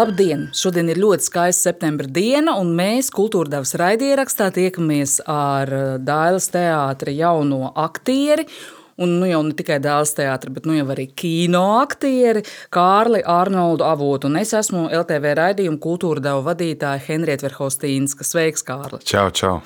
[0.00, 0.46] Labdien!
[0.56, 6.46] Šodien ir ļoti skaista septembra diena, un mēs, Kultūra Devas raidierakstā, tiekamies ar eh, Dāvidas
[6.54, 8.46] teātra jauno aktieri.
[9.00, 14.30] Un nu jau ne tikai dēls teātris, bet nu arī kino aktieri Kārli Arnoldu Avotu.
[14.30, 18.24] Un es esmu LTV raidījuma kultūra deva vadītāja Henrieta Verhostīnska.
[18.24, 19.02] Sveiks, Kārli!
[19.04, 19.58] Čau, čau!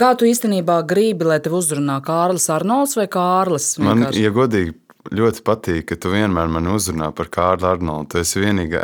[0.00, 3.74] Kā tu īstenībā gribi, lai tevi uzrunā Kārlis Arnolds vai Kārlis?
[3.80, 4.76] Man, ja godīgi,
[5.08, 8.10] ļoti patīk, ka tu vienmēr man uzrunā par Kārlu Arnoldu.
[8.12, 8.80] Tu esi vienīga,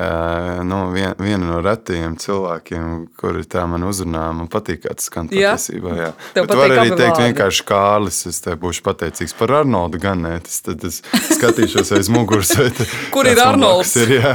[0.66, 4.24] nu, vien, viena no retajiem cilvēkiem, kuri tā man uzrunā.
[4.36, 5.96] Man patīk, kā tas skan patiesībā.
[5.98, 6.08] Jā.
[6.36, 7.26] Tev Bet var arī teikt vārdi.
[7.28, 8.22] vienkārši Kārlis.
[8.30, 10.38] Es tev būšu pateicīgs par Arnoldu gan ne.
[10.46, 11.02] Tas, tad es
[11.36, 12.54] skatīšos aiz muguras.
[13.14, 13.92] Kur ir Arnolds?
[14.00, 14.34] Ir, jā.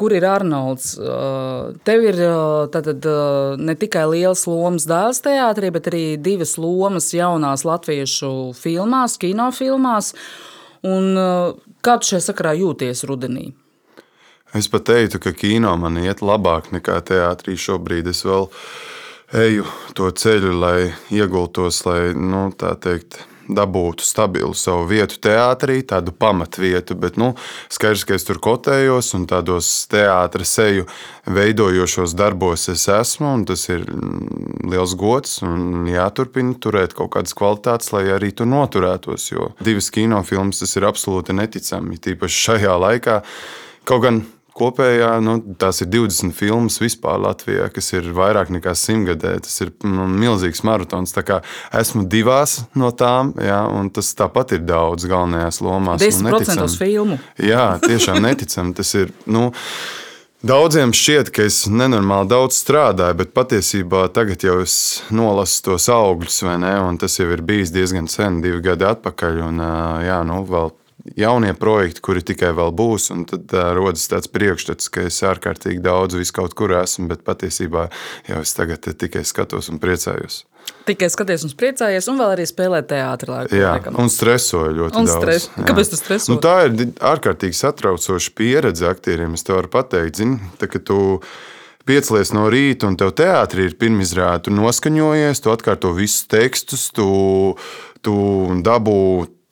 [0.00, 0.94] Kur ir Arnolds?
[1.84, 2.20] Tev ir
[2.72, 3.08] tātad,
[3.60, 10.14] ne tikai liels lomas dēls teātrī, bet arī divas lomas jaunās latviešu filmās, kinofilmās.
[10.86, 13.50] Un, uh, kā tu šajā sakarā jūties rudenī?
[14.56, 18.08] Es pat teiktu, ka kino man iet labāk nekā teātrī šobrīd.
[18.10, 18.48] Es vēl
[19.44, 23.20] eju to ceļu, lai iegultos, lai nu, tā teikt,
[23.56, 26.96] dabūtu stabilu savu vietu teātrī, tādu pamatvietu.
[27.00, 27.32] Bet nu,
[27.72, 30.86] skaidrs, ka es tur kotējos un tādos teātras seju
[31.30, 33.32] veidojošos darbos es esmu.
[33.48, 39.30] Tas ir mm, liels gods un jāturpina turēt kaut kādas kvalitātes, lai arī tur noturētos.
[39.32, 43.22] Jo divas kinofilmas tas ir absolūti neticami, tīpaši šajā laikā.
[43.88, 44.22] Kaut gan
[44.60, 49.38] Kopējā nu, tās ir 20 filmas vispār Latvijā, kas ir vairāk nekā simtgadē.
[49.46, 51.16] Tas ir nu, milzīgs maratons.
[51.80, 56.04] Esmu divās no tām, jā, un tas tāpat ir daudz galvenajās lomās.
[56.04, 57.16] 10% filmu.
[57.40, 58.76] Jā, tiešām neticami.
[58.76, 59.16] Tas ir.
[59.24, 59.50] Nu,
[60.40, 64.74] Daudziem šķiet, ka es nenormāli daudz strādāju, bet patiesībā tagad jau es
[65.12, 66.70] nolasu tos augļus, vai ne?
[66.80, 69.42] Un tas jau ir bijis diezgan sen, divi gadi atpakaļ.
[69.50, 69.60] Un,
[70.00, 70.72] jā, nu, vēl
[71.18, 73.10] jaunie projekti, kuri tikai vēl būs.
[73.30, 77.88] Tad uh, rodas tāds priekšstats, ka es ārkārtīgi daudz vis kaut kur esmu, bet patiesībā
[78.28, 80.44] jau es tagad tikai skatos un priecājos.
[80.88, 83.38] Tikai skaties un priecājies, un vēl arī spēlēt teātrī.
[83.54, 83.96] Jā, laikam.
[84.00, 85.46] un stresoju ļoti un stres.
[85.52, 85.68] daudz.
[85.68, 86.32] Kāpēc tas streso?
[86.32, 89.36] Nu, tā ir ārkārtīgi satraucoša pieredze aktieriem.
[89.38, 91.20] Es tev varu pateikt, zini, tā, ka tu
[91.88, 97.10] piecelies no rīta, un tev teātrī ir pirmizrāde, tu noskaņojies, tu atkārto visus tekstus, tu,
[98.04, 98.16] tu
[98.64, 99.00] dabū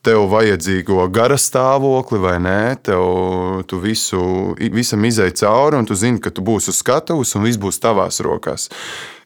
[0.06, 4.22] tev vajadzīgo gara stāvokli vai nē, tev tu visu,
[4.58, 8.22] visam izai cauri, un tu zini, ka tu būsi uz skatuves un viss būs tavās
[8.24, 8.68] rokās.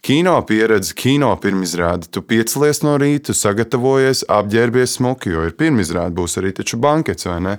[0.02, 2.08] Kino pieredze, kino pirmizrāde.
[2.10, 7.38] Tu piecelies no rīta, sagatavojies, apģērbies smuki, jo ir pirmizrāde, būs arī taču bankets vai
[7.44, 7.58] ne.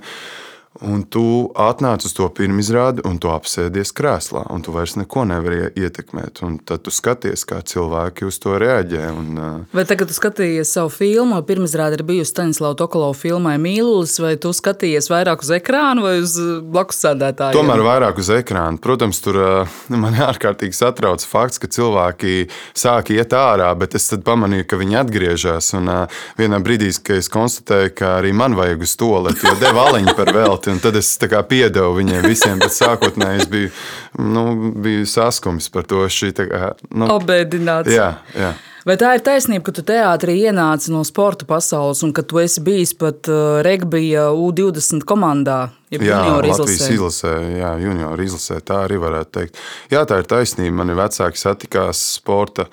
[0.82, 5.68] Un tu atnāc uz to pirmizrādi, un tu apsēdies krēslā, un tu vairs neko nevari
[5.78, 6.40] ietekmēt.
[6.42, 9.04] Un tad tu skaties, kā cilvēki uz to reaģē.
[9.14, 9.38] Un,
[9.70, 14.50] vai tagad, tu skatījies savu filmu, pirmizrāde ir bijusi Staņdārzs Tokalovs filmai Mīlulis, vai tu
[14.50, 16.34] skatījies vairāk uz ekrānu vai uz
[16.66, 17.54] blakus sēdētāju?
[17.54, 18.82] Tomēr vairāk uz ekrāna.
[18.82, 19.38] Protams, tur
[20.02, 25.70] man ārkārtīgi satrauc fakts, ka cilvēki sāk iet ārā, bet es pamanīju, ka viņi atgriežas.
[25.78, 25.94] Un
[26.40, 30.18] vienā brīdī, kad es konstatēju, ka arī man vajag uz to lietu, jo deva aliņu
[30.18, 30.82] par velti ļoti.
[30.84, 31.14] Tad es
[31.48, 33.72] piedevu viņiem visiem, bet sākotnēji es biju,
[34.18, 34.44] nu,
[34.84, 36.04] biju saskums par to.
[36.08, 37.92] Šī, kā, nu, Obēdināts.
[37.92, 38.54] Jā, jā.
[38.84, 42.60] Vai tā ir taisnība, ka tu teātrī ienāci no sporta pasaules un ka tu esi
[42.60, 45.70] bijis pat uh, regbija U20 komandā?
[45.94, 49.60] Jā, Latvijas izlasē, jā, junioru izlasē, tā arī varētu teikt.
[49.94, 50.82] Jā, tā ir taisnība.
[50.82, 52.66] Mani vecāki satikās sporta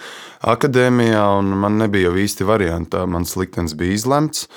[0.51, 3.05] akadēmijā, un man nebija jau īsti variantā.
[3.07, 4.49] Mans liktenis bija izlemts.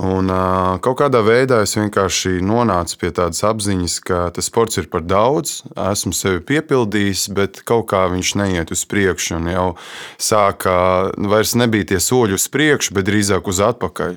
[0.00, 4.88] Un, uh, kaut kādā veidā es vienkārši nonācu pie tādas apziņas, ka tas sports ir
[4.88, 9.36] par daudz, esmu sevi piepildījis, bet kaut kā viņš neiet uz priekšu.
[9.36, 9.66] Un jau
[10.16, 10.78] sākā,
[11.28, 14.16] vairs nebija tie soļi uz priekšu, bet drīzāk uz atpakaļ.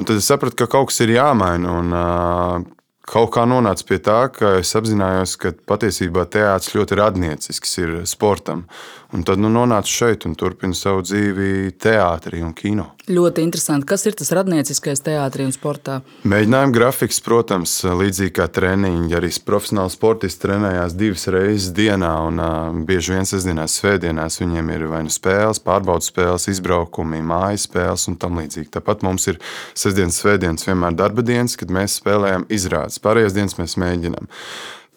[0.00, 1.76] Un tad es sapratu, ka kaut kas ir jāmaina.
[1.82, 2.78] Un, uh,
[3.12, 8.64] kaut kā nonāca pie tā, ka es apzinājos, ka patiesībā teātris ļoti radniecisks ir sportam.
[9.12, 12.86] Un tad nu, nonācu šeit un turpinu savu dzīvi teātrī un kino.
[13.12, 13.84] Ļoti interesanti.
[13.90, 15.98] Kas ir tas radnieciskais teātrī un sportā?
[16.24, 19.12] Mēģinājuma grafiks, protams, līdzīgi kā treniņi.
[19.18, 24.88] Arī profesionāli sportisti trenējās divas reizes dienā, un uh, bieži vien sestdienās, svētdienās viņiem ir
[24.94, 28.70] vai nu spēles, pārbaudas spēles, izbraukumi, mājas spēles un tam līdzīgi.
[28.78, 29.42] Tāpat mums ir
[29.74, 33.02] sestdienas, svētdienas vienmēr darba dienas, kad mēs spēlējam izrādes.
[33.02, 34.32] Pārējās dienas mēs mēģinām.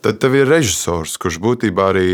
[0.06, 2.10] Tad tev ir režisors, kurš būtībā arī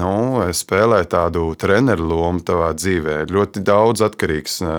[0.00, 0.12] nu,
[0.56, 3.18] spēlē tādu treneru lomu tavā dzīvē.
[3.28, 4.76] Ļoti daudz atkarīgs no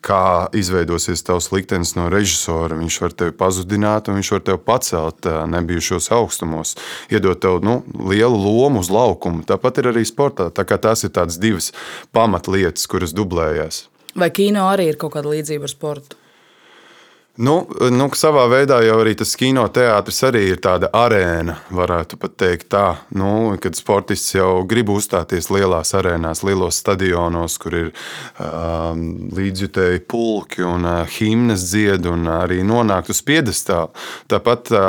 [0.00, 0.22] kā
[0.56, 2.78] izveidosies tavs liktenis no režisora.
[2.80, 6.72] Viņš var tevi pazudināt, un viņš var tevi pacelt nebijušos augstumos,
[7.12, 9.44] iedot tev nu, lielu lomu uz laukumu.
[9.44, 10.48] Tāpat ir arī sportā.
[10.48, 11.68] Tā tās ir tādas divas
[12.16, 13.90] pamatlietas, kuras dublējās.
[14.16, 16.21] Vai kino arī ir kaut kāda līdzība ar sportu?
[17.40, 22.98] Nu, nu, savā veidā jau arī tas kinoteātris arī ir tāda arēna, varētu teikt tā.
[23.16, 28.92] Nu, kad sportists jau grib uzstāties lielās arēnās, lielos stadionos, kur ir uh,
[29.32, 33.88] līdzjutēji pulki un uh, himnas dzied un arī nonākt uz piedestāla.
[34.28, 34.84] Tāpat uh,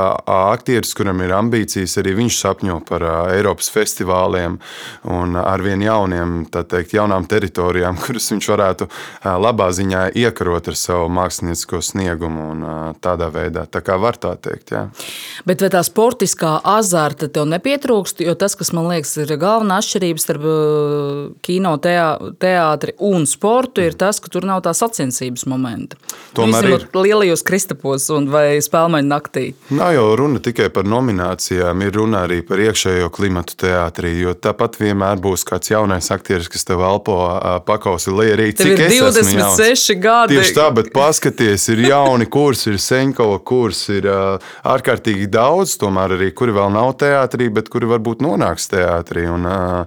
[0.51, 4.59] aktieris, kuram ir ambīcijas, arī viņš sapņo par uh, Eiropas festivāliem
[5.07, 10.81] un arvien jauniem, tā teikt, jaunām teritorijām, kuras viņš varētu uh, labā ziņā iekarot ar
[10.83, 13.65] savu māksliniecisko sniegumu uzdevumu un tādā veidā.
[13.69, 14.73] Tā kā var tā teikt.
[14.73, 14.87] Jā.
[15.45, 18.23] Bet vai tā sportiskā azarta tev nepietrūkst?
[18.23, 20.43] Jo tas, kas man liekas, ir galvenā atšķirība starp
[21.43, 25.97] kino, teātri un sportu, ir tas, ka tur nav tā sacensības momenta.
[26.33, 29.45] Tomēr ir lielajos kristapos un vai spēlmeņu naktī.
[29.73, 34.15] Nav jau runa tikai par nominācijām, ir runa arī par iekšējo klimatu teātrī.
[34.23, 37.17] Jo tāpat vienmēr būs kāds jaunais aktieris, kas tev elpo
[37.67, 40.37] pakausi, lai arī cik ir 26 gadi.
[40.37, 45.77] Tieši tā, bet paskaties, ir jauni jauni kursi, ir Senkova kurs, ir uh, ārkārtīgi daudz,
[45.77, 49.27] tomēr arī kuri vēl nav teātrī, bet kuri varbūt nonāks teātrī.
[49.27, 49.85] Un, uh,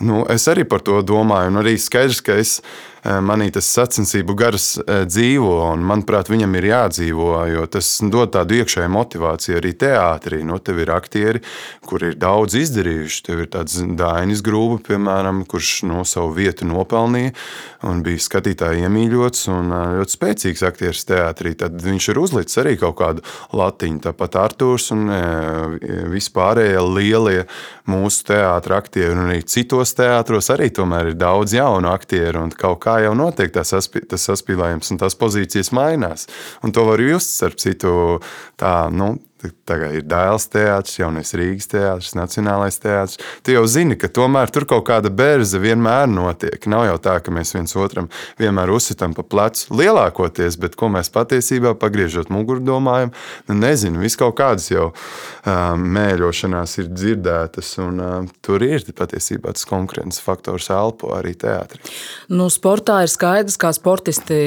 [0.00, 2.60] nu, es arī par to domāju, un arī skaidrs, ka es
[3.04, 8.58] manī tas sacensību gars eh, dzīvo, un manuprāt, viņam ir jādzīvo, jo tas dod tādu
[8.58, 10.42] iekšēju motivāciju arī teātrī.
[10.46, 11.42] Nu, tev ir aktieri,
[11.86, 13.22] kuri ir daudz izdarījuši.
[13.28, 17.34] Tev ir tāds Dainis Grūba, piemēram, kurš no nu, savu vietu nopelnīja
[17.88, 21.54] un bija skatītāji iemīļots un eh, ļoti spēcīgs aktieris teātrī.
[21.58, 24.02] Tad viņš ir uzlicis arī kaut kādu latiņu.
[24.08, 25.08] Tāpat Artūrs un
[26.12, 27.44] vispārējie lielie
[27.88, 32.80] mūsu teātra aktieri un arī citos teātros arī tomēr ir daudz jaunu aktieru un kaut
[32.84, 36.28] kā kā jau notiek tas, saspī, tas saspīlējums, un tās pozīcijas mainās.
[36.64, 37.92] Un to var just starp citu
[38.60, 43.20] tā, nu, Tagad ir Dāvidas teātris, jaunais Rīgas teātris, Nacionālais teātris.
[43.46, 46.58] Tu jau zini, ka tomēr tur kaut kāda berze vienmēr notiek.
[46.70, 48.08] Nav jau tā, ka mēs viens otram
[48.40, 53.12] vienmēr uzsitam pa plecu lielākoties, bet ko mēs patiesībā pagriežot muguru domājam,
[53.46, 59.54] nu nezinu, vis kaut kādas jau um, mēļošanās ir dzirdētas, un um, tur ir patiesībā
[59.54, 61.80] tas konkurences faktors elpo arī teātrī.
[62.32, 64.38] Nu, sportā ir skaidrs, kā sportisti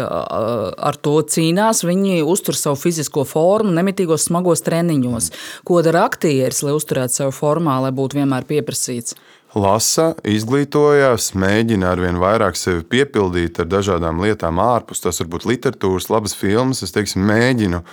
[0.00, 1.84] ar to cīnās.
[1.86, 5.32] Viņi uztur savu fizisko formu, nemitīgos tādos smagos treniņos.
[5.64, 9.14] Ko dara aktieris, lai uzturētu sevi formā, lai būtu vienmēr pieprasīts?
[9.54, 14.98] lasa, izglītojas, mēģina ar vien vairāk sevi piepildīt ar dažādām lietām ārpus.
[14.98, 16.82] Tas var būt literatūras, labas filmas.
[16.82, 17.84] Es teiksim, mēģinu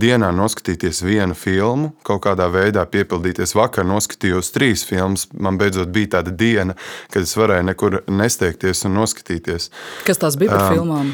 [0.00, 3.52] dienā noskatīties vienu filmu, kaut kādā veidā piepildīties.
[3.52, 5.28] Vakar noskatījos trīs filmas.
[5.36, 6.78] Man beidzot bija tāda diena,
[7.12, 9.68] kad es varēju nekur nesteigties un noskatīties.
[10.08, 11.12] Kas tās bija par um, filmām?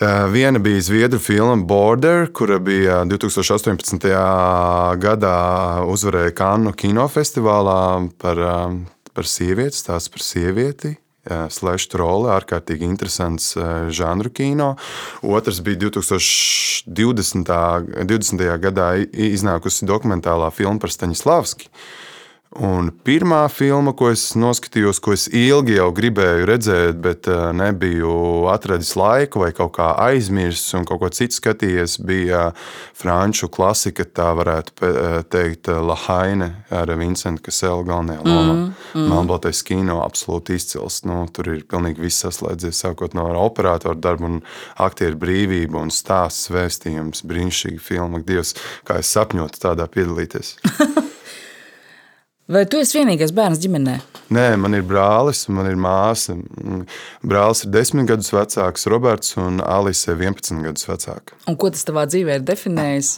[0.00, 4.06] Eh, viena bija Zviedru filma Border, kura bija 2018.
[4.96, 5.32] gadā
[5.84, 8.78] uzvarēja Kannu kinofestivālā par, eh,
[9.12, 10.96] par sievieti, stāsts par sievieti.
[11.26, 13.54] Eh, Slash trole, ārkārtīgi interesants
[13.90, 14.76] žanru kino.
[15.22, 17.44] Otrs bija 2020.
[18.06, 18.58] 20.
[18.58, 21.68] gadā iznākusi dokumentālā filma par Staņislavski.
[22.58, 28.48] Un pirmā filma, ko es noskatījos, ko es ilgi jau gribēju redzēt, bet eh, nebiju
[28.50, 32.48] atradis laiku vai kaut kā aizmirsis un kaut ko citu skatījies, bija
[32.98, 38.56] franču klasika, tā varētu eh, teikt, Lahaine ar Vincentu Kaselu galvenajā lomā.
[38.56, 39.06] Mm, mm.
[39.12, 41.04] Melnbaltais kino absolūti izcils.
[41.06, 44.42] Nu, tur ir pilnīgi viss saslēdzies, sākot no operātora darba un
[44.82, 48.24] aktieru brīvību un stāsts, vēstījums, brīnišķīga filma.
[48.26, 50.56] Dievs, kā es sapņotu tādā piedalīties.
[52.50, 53.92] Vai tu esi vienīgais bērns ģimenē?
[54.34, 56.34] Nē, man ir brālis, man ir māsa.
[57.22, 61.38] Brālis ir 10 gadus vecāks, Roberts, un Alise ir 11 gadus vecāka.
[61.46, 63.12] Un ko tas tavā dzīvē ir definējis?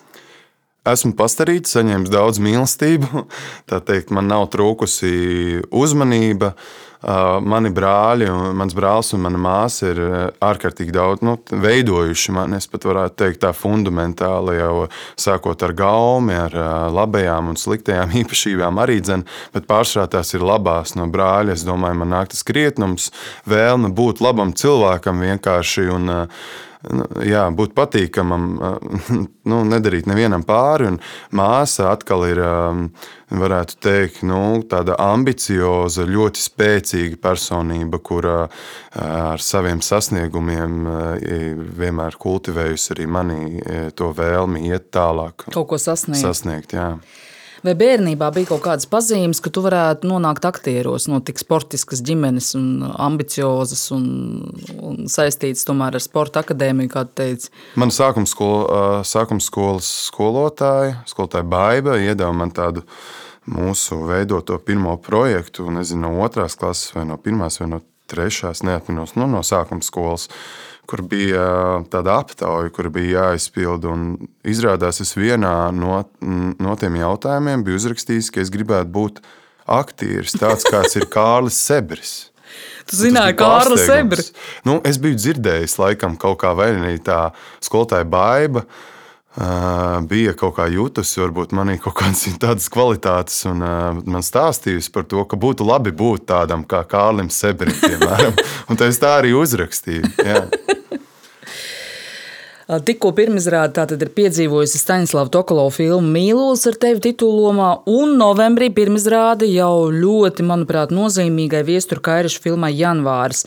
[0.92, 3.24] Esmu pastarīts, saņēmis daudz mīlestību.
[3.72, 6.52] Tā teikt, man nav trūkusi uzmanība.
[6.52, 10.00] Uh, Mani brāļi, mans brālis un mana māsa ir
[10.42, 12.60] ārkārtīgi daudz nu, veidojuši mani.
[12.62, 14.86] Es pat varētu teikt, tā fundamentāli jau
[15.18, 16.54] sākot ar gaumi, ar
[16.94, 21.56] labajām un sliktajām īpašībām arī dzen, bet pārsvarā tās ir labās no brāļa.
[21.56, 23.10] Es domāju, man nāk tas krietnums,
[23.50, 25.88] vēlme būt labam cilvēkam vienkārši.
[25.96, 26.12] Un,
[26.90, 28.46] Nu, jā, būt patīkamam,
[29.50, 30.90] nu, nedarīt nevienam pāri.
[31.38, 32.40] Māsa atkal ir,
[33.32, 38.36] varētu teikt, nu, tāda ambicioza, ļoti spēcīga personība, kura
[38.98, 40.88] ar saviem sasniegumiem
[41.78, 43.42] vienmēr kultivējusi arī manī
[43.98, 45.46] to vēlmi iet tālāk.
[45.52, 46.24] Kaut ko sasniegt.
[46.24, 46.96] sasniegt jā.
[47.62, 52.52] Vai bērnībā bija kaut kādas pazīmes, ka tu varētu nonākt aktieros no tik sportiskas ģimenes
[52.58, 54.06] un ambiciozas un,
[54.82, 57.52] un saistītas tomēr ar sporta akadēmiju, kā tu teici?
[57.78, 62.82] Man sākuma, skola, sākuma skolas skolotāja, skolotāja Baiba iedeva man tādu
[63.46, 69.14] mūsu veidoto pirmo projektu, nezinu, no otrās klases vai no pirmās vai no trešās, neatminos,
[69.14, 70.26] nu, no sākuma skolas,
[70.90, 71.44] kur bija
[71.92, 73.86] tāda aptauja, kur bija jāizpild.
[74.48, 79.22] Izrādās, es vienā no, no tiem jautājumiem biju uzrakstījis, ka es gribētu būt
[79.70, 82.14] aktieris, tāds kāds ir Kārlis Sebris.
[82.90, 84.32] Tu zināji, kā Kārlis Sebris?
[84.66, 87.30] Nu, es biju dzirdējis, laikam, kaut kā vai arī tā
[87.62, 88.64] skolotāja baiva.
[89.32, 95.06] Bija kaut kā jutusi, varbūt manī kaut kādas tādas kvalitātes, un uh, man stāstījusi par
[95.08, 98.36] to, ka būtu labi būt tādam kā Kārlim Sebrim, piemēram.
[98.68, 100.12] un tā es tā arī uzrakstīju.
[100.20, 100.44] Jā.
[102.72, 109.48] Tikko pirmizrāde tātad ir piedzīvojusi Staņdārzs Tokolo filmu Mīlulis ar tevi titulomā, un novembrī pirmizrāde
[109.50, 113.46] jau ļoti, manuprāt, nozīmīgai viestura kairišu filmai Janvārs.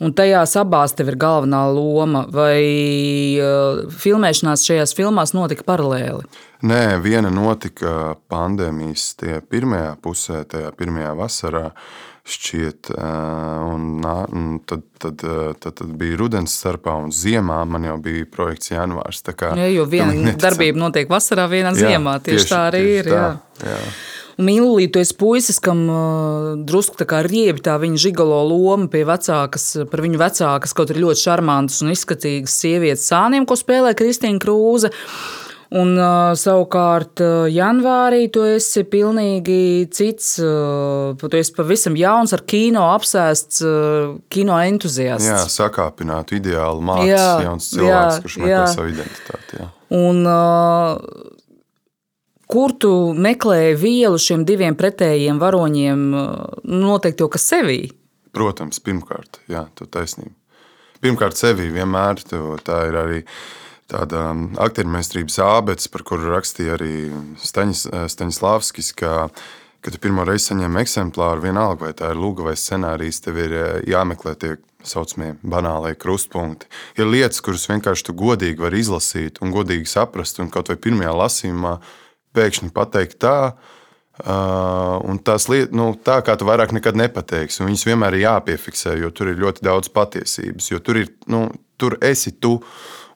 [0.00, 3.36] Un tajās abās tev ir galvenā loma, vai
[4.00, 6.24] filmēšanās šajās filmās notika paralēli?
[6.64, 9.12] Nē, viena notika pandēmijas
[9.52, 11.66] pirmajā pusē, tajā pirmajā vasarā.
[12.30, 12.90] Šķiet.
[12.94, 18.70] Un, un tad, tad, tad, tad bija rudens starpā un ziemā man jau bija projekts
[18.74, 19.24] janvārs.
[19.34, 22.18] Kā, jā, jo viena darbība notiek vasarā, viena jā, ziemā.
[22.20, 23.10] Tieši, tieši tā arī tieši ir.
[23.10, 23.24] Tā,
[23.64, 23.72] jā.
[23.72, 23.80] Jā.
[24.40, 29.04] Mīlī, tu esi puisis, kam uh, drusku tā kā riebi tā viņa žigalo loma pie
[29.08, 34.40] vecākas, par viņu vecākas, kaut arī ļoti šarmantas un izskatīgas sievietes sāniem, ko spēlē Kristīna
[34.42, 34.92] Krūze.
[35.70, 40.32] Un, uh, savukārt, uh, janvārī tu esi pilnīgi cits.
[40.42, 45.28] Uh, tu esi pavisam jauns, ar kino apsēsts, uh, kino entuziasts.
[45.30, 49.60] Jā, sakāpinātu ideālu mākslinieku, jauns cilvēks, jā, kurš meklē savu identitāti.
[49.62, 49.68] Jā.
[50.00, 51.29] Un, uh,
[52.50, 57.80] kur tu meklēji vielu šiem diviem pretējiem varoņiem, uh, noteikti jau kas sevī?
[58.34, 60.34] Protams, pirmkārt, jā, tu taisnība.
[61.00, 63.20] Pirmkārt, sevī vienmēr tā ir arī
[63.90, 64.30] tāda
[64.62, 67.08] aktiermeistrības ābets, par kuru rakstīja arī
[67.40, 69.14] Staņis, Staņislavskis, ka,
[69.80, 73.56] kad tu pirmo reizi saņem eksemplāru, vienalga vai tā ir lūga vai scenārijs, tev ir
[73.56, 74.52] eh, jāmeklē tie
[74.86, 76.68] saucamie banālie krustpunkti.
[77.00, 81.16] Ir lietas, kuras vienkārši tu godīgi vari izlasīt un godīgi saprast, un kaut vai pirmajā
[81.16, 81.74] lasījumā
[82.36, 83.36] pēkšņi pateikt tā,
[84.20, 89.10] un tās lietas, nu, tā kā tu vairāk nekad nepateiksi, viņas vienmēr ir jāpiefiksē, jo
[89.14, 91.46] tur ir ļoti daudz patiesības, jo tur ir, nu,
[91.80, 92.58] tur esi tu.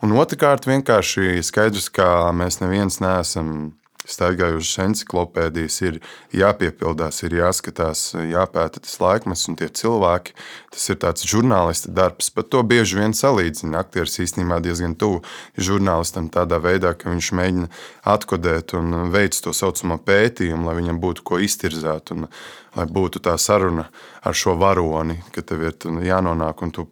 [0.04, 3.74] Un otrkārt, vienkārši skaidrs, ka mēs neviens neesam
[4.08, 6.00] staigājušas encyklopēdijas, ir
[6.34, 10.34] jāpiepildās, ir jāskatās, jāpēta tas laikmets un tie cilvēki.
[10.74, 13.84] Tas ir tāds žurnālista darbs, bet to bieži vien salīdzina.
[13.84, 15.22] Aktieris īstenībā diezgan tuvu
[15.56, 17.70] žurnālistam tādā veidā, ka viņš mēģina
[18.14, 22.14] atkodēt un veic to saucamo pētījumu, lai viņam būtu ko iztirzāt.
[22.14, 22.28] Un,
[22.74, 23.86] lai būtu tā saruna
[24.26, 25.76] ar šo varoni, ka tev ir
[26.08, 26.86] jānonāk un tu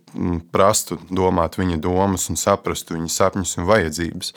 [0.55, 4.35] prastu domāt viņa domas un saprastu viņa sapņus un vajadzības.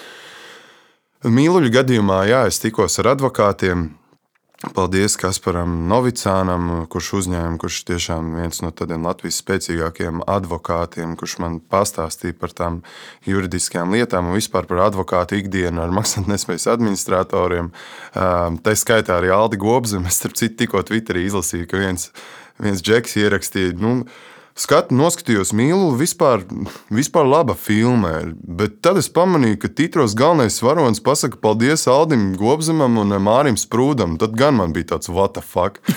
[1.26, 3.88] Mīluļu gadījumā, jā, es tikos ar advokātiem.
[4.76, 11.58] Paldies Kasparam Novicānam, kurš uzņēma, kurš tiešām viens no tādiem Latvijas spēcīgākajiem advokātiem, kurš man
[11.60, 12.78] pastāstīja par tām
[13.26, 17.74] juridiskajām lietām un vispār par advokātu ikdienu ar maksātnespējas administratoriem.
[18.14, 20.06] Tā skaitā arī Aldi Gobzem.
[20.06, 22.12] Es starp citu tikko Twitterī izlasīju, ka viens,
[22.62, 23.98] viens džeks ierakstīja, nu,
[24.56, 26.46] skatu, noskatījos mīlu, vispār,
[26.94, 28.14] vispār laba filma.
[28.36, 34.16] Bet tad es pamanīju, ka titros galvenais varonis pasaka paldies Aldim Gobzemam un Mārim Sprūdam.
[34.22, 35.82] Tad gan man bija tāds what the fuck.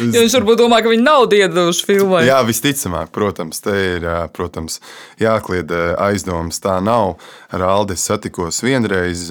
[0.00, 2.24] jo viņš varbūt domā, ka viņi nav iedevuši filmai.
[2.28, 4.80] Jā, visticamāk, protams, te ir protams,
[5.20, 6.62] jāklied aizdomas.
[6.64, 7.18] Tā nav.
[7.50, 9.26] Ar Aldi satikos vienreiz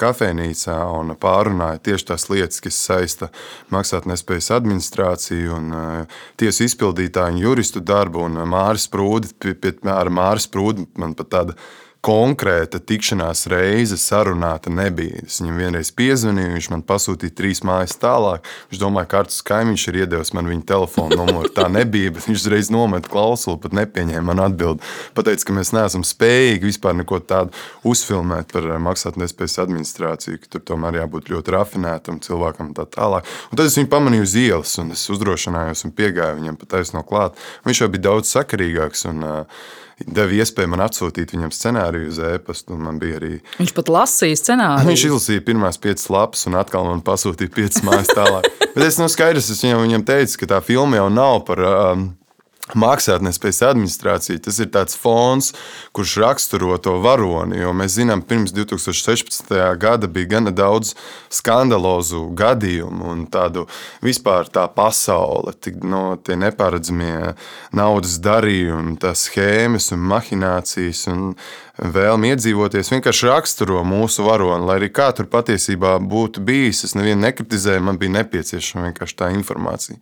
[0.00, 3.30] kafejnīcā un pārunāju tieši tās lietas, kas saista
[3.74, 5.72] maksātnespējas administrāciju un
[6.40, 8.24] tiesu izpildītāju un juristu darbu.
[8.30, 11.58] Un Māris Prūdi, pie, pie, ar Māris Prūdi man pat tāda
[12.00, 15.20] konkrēta tikšanās reize sarunāta nebija.
[15.26, 18.46] Es viņam vienreiz piezvanīju, viņš man pasūtīja trīs mājas tālāk.
[18.70, 21.50] Viņš domāja, ka kārtas kaimiņš ir iedevis man viņa telefonu numuru.
[21.52, 24.86] Tā nebija, bet viņš uzreiz nometa klausuli, pat nepieņēma man atbildi.
[25.16, 27.52] Pateica, ka mēs neesam spējīgi vispār neko tādu
[27.84, 33.28] uzfilmēt par maksātnespējas administrāciju, ka tur tomēr jābūt ļoti rafinētam cilvēkam un tā tālāk.
[33.52, 37.04] Un tad es viņu pamanīju uz ielas, un es uzdrošinājos un piegāju viņam pa taisno
[37.04, 37.36] klāt.
[37.68, 39.04] Viņš jau bija daudz sakarīgāks.
[39.10, 39.62] Un, uh,
[40.06, 42.78] deva iespēju man atsūtīt viņam scenāriju uz e-pastu.
[43.00, 43.32] Arī...
[43.58, 44.90] Viņš pat lasīja scenāriju.
[44.90, 48.48] Viņš izlasīja pirmās piecas lapas un atkal man pasūtīja piecas mājas tālāk.
[48.74, 51.64] Bet es no skaidrs, es viņam, viņam teicu, ka tā filma jau nav par.
[51.66, 52.08] Um,
[52.78, 55.52] Mākslinieks administrācija tas ir tāds fons,
[55.96, 57.62] kurš raksturo to varoni.
[57.76, 59.54] Mēs zinām, pirms 2016.
[59.80, 60.94] gada bija gana daudz
[61.32, 63.66] skandalozu gadījumu un tādu
[64.04, 67.34] vispār tā pasaule, tik, no, tie neparedzamie
[67.76, 71.06] naudas darījumi, tās schēmas un mahinācijas.
[71.10, 71.34] Un
[71.80, 76.82] Vēlme iedzīvoties vienkārši raksturo mūsu varoni, lai arī kā tur patiesībā būtu bijis.
[76.84, 79.96] Es nevienu nekritizēju, man bija nepieciešama vienkārši tā informācija.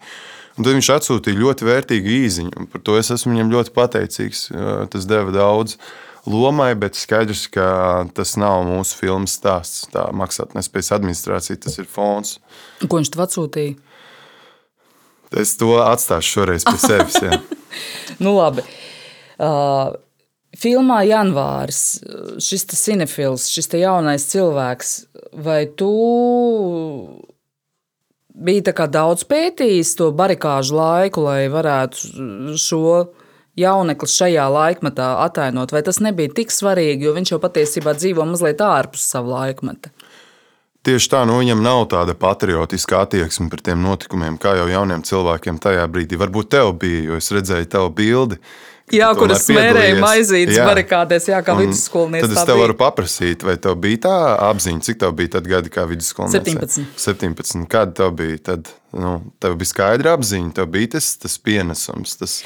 [0.58, 4.48] Un tad viņš atsūtīja ļoti vērtīgu īziņu, par to es esmu viņam ļoti pateicīgs.
[4.90, 5.76] Tas deva daudz
[6.26, 7.68] lomai, bet skaidrs, ka
[8.16, 9.86] tas nav mūsu filmas stāsts.
[9.92, 12.38] Tā maksātnespējas administrācija, tas ir fons.
[12.82, 13.76] Ko viņš tev atsūtīja?
[15.38, 17.20] Es to atstāšu šoreiz pie sevis.
[18.24, 18.64] nu, labi.
[19.38, 19.94] Uh,
[20.58, 22.00] filmā Janvārs,
[22.42, 24.94] šis cinefils, šis jaunais cilvēks,
[25.44, 25.92] vai tu
[28.38, 33.08] biji daudz pētījis to barikāžu laiku, lai varētu šo
[33.58, 38.62] jaunekli šajā laikmetā atainot, vai tas nebija tik svarīgi, jo viņš jau patiesībā dzīvo mazliet
[38.62, 39.90] ārpus sava laikmeta?
[40.86, 45.58] Tieši tā, nu, viņam nav tāda patriotiska attieksme pret tiem notikumiem, kā jau jauniem cilvēkiem
[45.60, 46.16] tajā brīdī.
[46.20, 48.38] Varbūt tev bija, jo es redzēju tavu bildi,
[48.94, 52.28] Jā, kuras smērēja maizītes barikādēs, jā, kā vidusskolnieks.
[52.28, 54.16] Tad es tev varu paprasīt, vai tev bija tā
[54.48, 56.78] apziņa, cik tev bija tad gadi kā vidusskolnieks?
[56.78, 56.86] 17.
[57.08, 57.66] 17.
[57.72, 58.72] Kad tev bija tad?
[58.92, 62.14] Nu, tev bija skaidra apziņa, tev bija tas, tas pienesums.
[62.16, 62.38] Tas...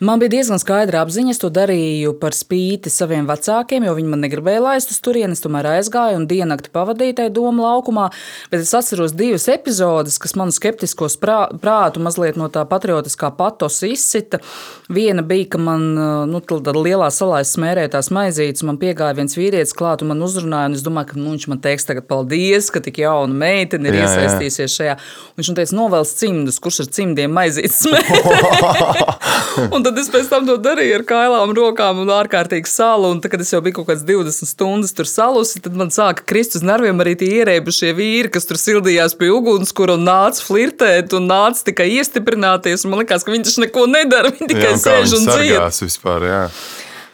[0.00, 1.34] Man bija diezgan skaidra apziņa.
[1.34, 5.36] Es to darīju par spīti saviem vecākiem, jo viņi man negribēja laist uz turieni.
[5.36, 8.06] Es tomēr aizgāju un diennakti pavadīju tajā domu laukumā.
[8.48, 13.82] Bet es atceros divas epizodes, kas manu skeptiskos prā, prātu mazliet no tā patriotiskā patos
[13.84, 14.40] izsita.
[14.88, 15.84] Viena bija, ka man
[16.32, 16.42] nu,
[16.80, 18.64] lielā salā smērēja tās maizītes.
[18.64, 20.72] Man piegāja viens vīrietis klāt un man uzrunāja.
[20.72, 24.00] Un es domāju, ka nu, viņš man teiks tagad paldies, ka tik jauna meitene ir
[24.00, 24.98] jā, iesaistījusies šajā.
[25.36, 27.82] Viņš man teica, novēls cimdus, kurš ar cimdiem aizīts
[29.74, 33.10] un tad es pēc tam to darīju ar kailām rokām un ārkārtīgi salu.
[33.14, 36.24] Un tad, kad es jau biju kaut kāds 20 stundas tur salusi, tad man sāka
[36.26, 41.16] krist uz nerviem arī tie ierēbušie vīri, kas tur sildījās pie ugunskura un nāca flirtēt
[41.18, 42.86] un nāca tikai iestiprināties.
[42.86, 45.66] Man liekas, ka taču neko nedara, viņi tikai jā, sēž un dzīvo.
[45.80, 46.44] Vispār, jā.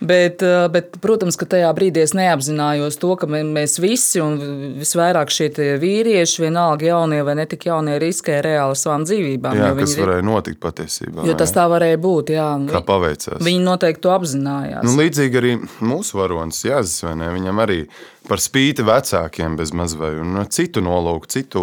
[0.00, 4.36] Bet, eh, bet, protams, ka tajā brīdī es neapzinājos to, ka mēs visi, un
[4.80, 5.48] visvairāk šie
[5.80, 9.56] vīrieši, vienalga jaunie vai netik jaunie, riskē reāli savām dzīvībām.
[9.56, 11.24] Jā, kas varēja notikt patiesībā.
[11.26, 12.34] Jo tas tā varēja būt.
[12.36, 12.50] Jā.
[12.68, 13.40] Kā paveicās.
[13.40, 14.84] Viņi noteikti to apzinājās.
[14.84, 17.32] Nu, līdzīgi arī mūsu varonis Jāzis, vai ne?
[17.32, 17.80] Viņam arī
[18.26, 21.62] par spīti vecākiem bez mazliet, un citu nolūku, citu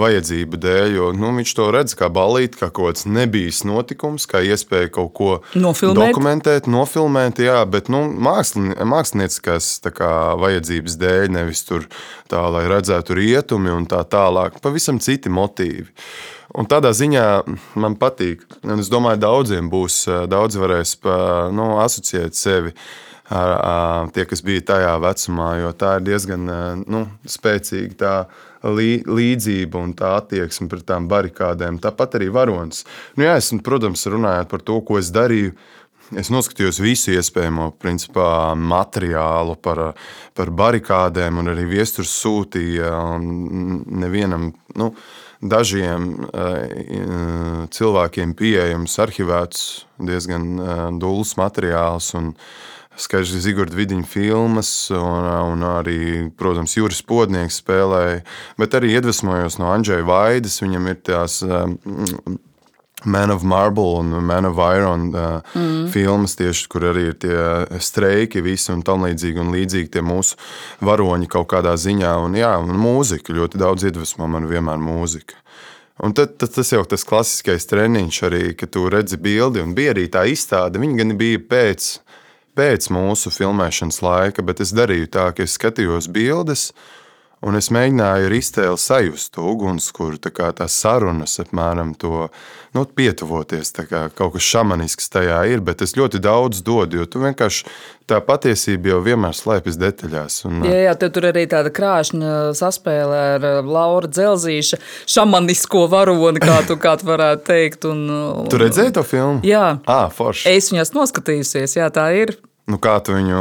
[0.00, 0.94] vajadzību dēļ.
[0.96, 5.12] Jo, nu, viņš to redz kā balīti, kā kaut kāds nebijis notikums, kā iespēja kaut
[5.16, 6.12] ko nofilmēt.
[6.12, 7.42] dokumentēt, nofilmēt.
[7.46, 11.86] Jā, bet nu, mākslin, mākslinieckās kā, vajadzības dēļ, nevis tur
[12.30, 14.60] tā, lai redzētu rietumi un tā tālāk.
[14.64, 15.88] Pavisam citi motīvi.
[16.58, 17.26] Un tādā ziņā
[17.80, 18.44] man patīk.
[18.66, 20.98] Un es domāju, daudziem būs, daudz varēs
[21.56, 22.74] nu, asociēt sevi
[23.32, 26.48] ar, ar tie, kas bija tajā vecumā, jo tā ir diezgan
[26.84, 28.14] nu, spēcīga tā
[28.62, 31.80] līdzība un tā attieksme pret tām barikādēm.
[31.82, 32.84] Tāpat arī varonis.
[33.16, 35.56] Nu, jā, es, protams, runājot par to, ko es darīju.
[36.18, 39.92] Es noskatījos visu iespējamo principā, materiālu par,
[40.36, 42.90] par barikādēm, un arī viesturs sūtīja.
[44.02, 44.90] Nevienam, nu,
[45.40, 46.10] dažiem
[47.72, 49.64] cilvēkiem pieejams, arhivēts,
[50.10, 52.12] diezgan dūls materiāls.
[52.18, 52.34] Un,
[52.92, 58.18] Skaidrs, Zigorda Vidiņa filmas, un, un arī, protams, Juris Podnieks spēlēja,
[58.60, 60.58] bet arī iedvesmojos no Andrzeja Vaidas.
[60.60, 61.78] Viņam ir tās um,
[63.04, 65.88] Man of Marble un Man of Iron uh, mm.
[65.94, 70.38] filmas, tieši, kur arī ir tie streiki, visi un tam līdzīgi, un līdzīgi tie mūsu
[70.84, 72.14] varoņi kaut kādā ziņā.
[72.26, 75.38] Un, jā, un mūzika ļoti daudz iedvesmo man vienmēr mūzika.
[76.02, 79.92] Un tad, tad tas jau tas klasiskais treniņš arī, kad tu redzi bildi, un bija
[79.94, 80.80] arī tā izstāde.
[80.82, 81.92] Viņa gan bija pēc
[82.58, 86.70] pēc mūsu filmēšanas laika, bet es darīju tā, ka es skatījos bildes.
[87.42, 92.28] Un es mēģināju ar iztēli sajust to ugunskura, tā kā tās sarunas apmēram to
[92.76, 93.72] nu, pietuvoties.
[93.90, 97.66] Kā, kaut kas šamanisks tajā ir, bet es ļoti daudz dodu, jo tu vienkārši
[98.06, 100.38] tā patiesība jau vienmēr slēpjas detaļās.
[100.46, 104.78] Un, jā, jā, tur arī tāda krāšņa saspēle ar Laura Dzelzīša
[105.10, 107.90] šamanisko varoni, kā tu, kā tu varētu teikt.
[107.90, 109.42] Un, un, tu redzēji to filmu?
[109.46, 110.46] Jā, à, forši.
[110.54, 112.36] Es viņas noskatījusies, jā, tā ir.
[112.70, 113.38] Nu, kā tu viņu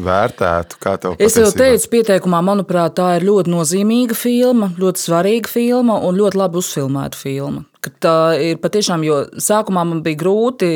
[0.00, 0.78] vērtētu?
[1.20, 6.40] Es jau teicu, pieteikumā, manuprāt, tā ir ļoti nozīmīga filma, ļoti svarīga filma un ļoti
[6.40, 7.66] labi uzfilmēta filma.
[7.82, 10.68] Kad tā ir patiešām, jo sākumā man bija grūti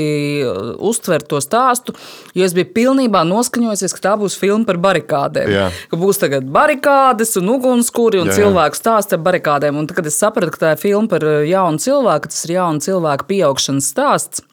[0.42, 1.94] uh, uztvert to stāstu,
[2.36, 5.52] jo es biju pilnībā noskaņojusies, ka tā būs filma par barikādēm.
[5.54, 5.68] Jā.
[5.88, 8.42] Ka būs tagad barikādes un ugunskura un jā, jā.
[8.42, 9.78] cilvēku stāsts ar barikādēm.
[9.78, 12.56] Un tad, kad es sapratu, ka tā ir filma par uh, jaunu cilvēku, tas ir
[12.58, 14.44] jaunu cilvēku pieaugšanas stāsts.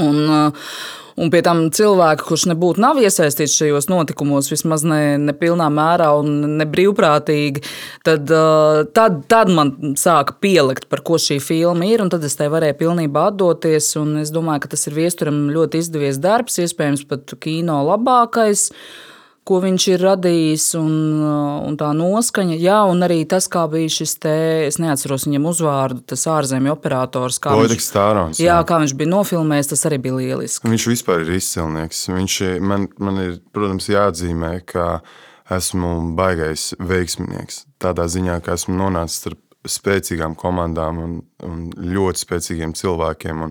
[0.00, 0.74] Un, uh,
[1.20, 6.08] Un pie tam cilvēki, kurš nebūtu nav iesaistīts šajos notikumos, vismaz ne, ne pilnā mērā
[6.16, 7.62] un ne brīvprātīgi,
[8.06, 12.04] tad, uh, tad, tad man sāka pielikt, par ko šī filma ir.
[12.12, 13.92] Tad es tai varēju pilnībā atdoties.
[14.22, 18.70] Es domāju, ka tas ir viesturam ļoti izdevies darbs, iespējams, pat kino labākais.
[19.48, 20.94] Ko viņš ir radījis, un,
[21.66, 22.56] un tā noskaņa.
[22.62, 24.34] Jā, un arī tas, kā bija šis te,
[24.68, 27.40] es neatceros viņam uzvārdu, tas ārzemju operators.
[27.42, 28.42] Loideks Stārons.
[28.42, 30.70] Jā, jā, kā viņš bija nofilmējis, tas arī bija lieliski.
[30.70, 32.06] Viņš vispār ir izcilnieks.
[32.12, 34.88] Viņš man, man ir, protams, jāatzīmē, ka
[35.52, 37.64] esmu baigais veiksminieks.
[37.82, 43.44] Tādā ziņā, ka esmu nonācis starp spēcīgām komandām un, un ļoti spēcīgiem cilvēkiem.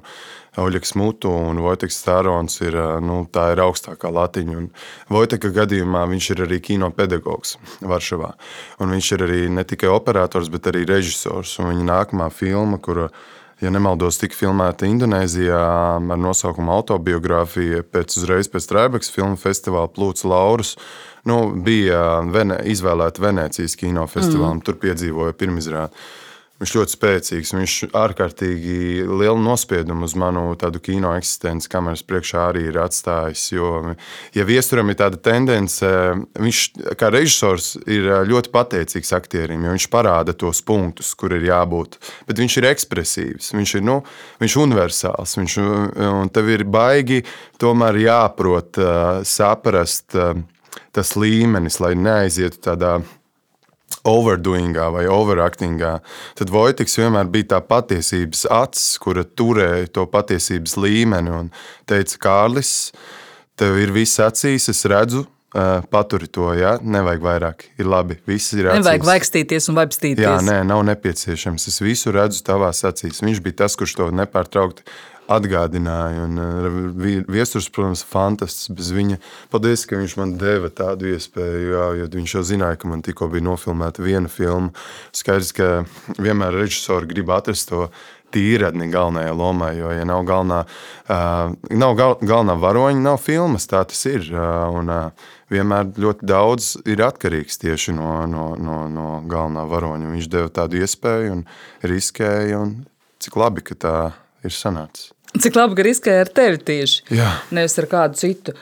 [0.60, 4.58] Oļegs Mutu un Vojteks Stārons ir, nu, ir augstākā latiņa.
[4.60, 4.68] Un
[5.12, 8.34] Vojteka gadījumā viņš ir arī kino pedagogs Varšavā.
[8.84, 11.56] Un viņš ir arī ne tikai operators, bet arī režisors.
[11.64, 13.08] Un viņa nākamā filma, kura
[13.62, 17.84] ja nemaldos, tika filmēta Indonēzijā ar nosaukumu autobiogrāfija.
[17.94, 20.76] Pēc uzreiz pēc Trēbekas filmu festivāla plūca Laurus.
[21.30, 24.66] Nu, bija Vene, izvēlēta Venecijas kinofestivālam, mm.
[24.66, 26.06] tur piedzīvoja pirmizrādi.
[26.62, 27.52] Viņš ļoti spēcīgs.
[27.56, 33.48] Viņš ārkārtīgi lielu nospiedumu uz manu kino eksistenci kameras priekšā arī ir atstājis.
[33.56, 33.72] Jo,
[34.38, 35.90] ja viesturam ir tāda tendence,
[36.38, 36.60] viņš
[37.00, 41.98] kā režisors ir ļoti pateicīgs aktierim, jo viņš parāda tos punktus, kur ir jābūt.
[42.30, 43.98] Bet viņš ir ekspresīvs, viņš ir nu,
[44.44, 45.34] viņš universāls.
[45.42, 45.58] Viņš,
[46.12, 47.24] un tev ir baigi
[47.62, 48.78] tomēr jāprot
[49.26, 50.14] saprast
[50.92, 53.18] tas līmenis, lai neaizietu tādā veidā
[54.08, 55.98] overdoingā vai overactingā,
[56.40, 61.52] tad Vojtiks vienmēr bija tā patiesības acis, kura turēja to patiesības līmeni un
[61.90, 62.74] teica, Kārlis,
[63.60, 67.66] tev ir viss acīs, es redzu, Uh, paturi to, ja nevajag vairāk.
[67.76, 68.86] Ir labi, viss ir acīs.
[68.86, 70.24] Nevajag vaikstīties un vaipstīties.
[70.24, 71.66] Jā, nē, nav nepieciešams.
[71.68, 73.20] Es visu redzu tavās acīs.
[73.20, 74.88] Viņš bija tas, kurš to nepārtraukti
[75.32, 76.26] atgādināja.
[76.26, 78.72] Un, uh, viesturs, protams, fantastisks.
[78.78, 79.20] Bez viņa,
[79.54, 83.30] paldies, ka viņš man deva tādu iespēju, jā, jo viņš jau zināja, ka man tikko
[83.32, 84.72] bija nofilmēta viena filma.
[85.16, 85.70] Skaidrs, ka
[86.18, 87.90] vienmēr režisori grib atrast to
[88.32, 93.84] tīradni galvenajai lomai, jo, ja nav galvenā, uh, nav gal, galvenā varoņa, nav filmas, tā
[93.88, 94.30] tas ir.
[94.32, 100.12] Uh, un, uh, vienmēr ļoti daudz ir atkarīgs tieši no, no, no, no galvenā varoņa.
[100.16, 101.46] Viņš deva tādu iespēju un
[101.84, 102.76] riskēja, un
[103.22, 103.96] cik labi, ka tā
[104.44, 105.12] ir sanācis.
[105.32, 107.34] Cik labi, ka riskēja ar tevi tieši, Jā.
[107.56, 108.56] nevis ar kādu citu.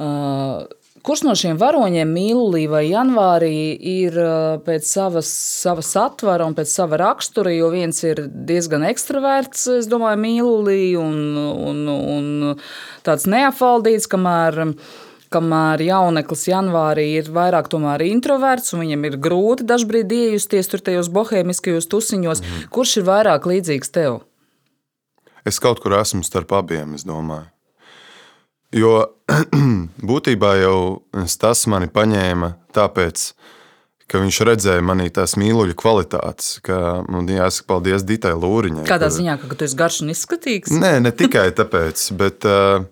[0.00, 0.64] Uh,
[1.00, 4.16] Kurš no šiem varoņiem, mīlulī vai janvārī, ir
[4.66, 7.54] pēc savas, savas satvara un pēc sava rakstura?
[7.54, 12.28] Jo viens ir diezgan ekstraverts, es domāju, mīlulī un, un, un
[13.06, 14.74] tāds neapvaldīts, kamēr,
[15.32, 17.72] kamēr jauneklis janvārī ir vairāk
[18.04, 22.44] introverts un viņam ir grūti dažbrīd iejusties tur tajos bohēmiskajos tusiņos.
[22.44, 22.68] Mm.
[22.68, 24.20] Kurš ir vairāk līdzīgs tev?
[25.46, 27.48] Es kaut kur esmu starp abiem, es domāju.
[28.76, 28.92] Jo
[30.10, 30.76] būtībā jau
[31.40, 33.24] tas mani paņēma tāpēc,
[34.10, 36.58] ka viņš redzēja manī tās mīluļu kvalitātes.
[36.66, 38.86] Ka, man jāsaka, paldies Ditai Lūriņai.
[38.90, 39.16] Kādā kur...
[39.18, 40.74] ziņā, ka tu esi garš un izskatīgs?
[40.76, 42.86] Nē, ne tikai tāpēc, bet uh,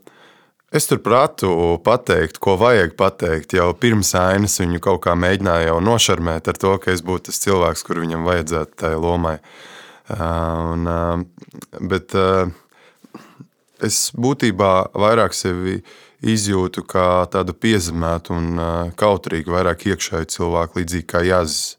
[0.74, 1.52] es tur prātu
[1.86, 3.54] pateikt, ko vajag pateikt.
[3.58, 7.86] Jau pirms ainas viņu kaut kā mēģināju nošarmēt ar to, ka es būtu tas cilvēks,
[7.86, 9.38] kur viņam vajadzētu tai lomai.
[9.38, 9.66] Uh,
[10.08, 10.88] Un,
[11.90, 12.14] bet
[13.84, 15.82] es būtībā vairāk sevi
[16.24, 18.62] izjūtu kā tādu piezemētu un
[18.98, 21.76] kautrīgu, vairāk iekšēju cilvēku, līdzīgi kā Jāzis.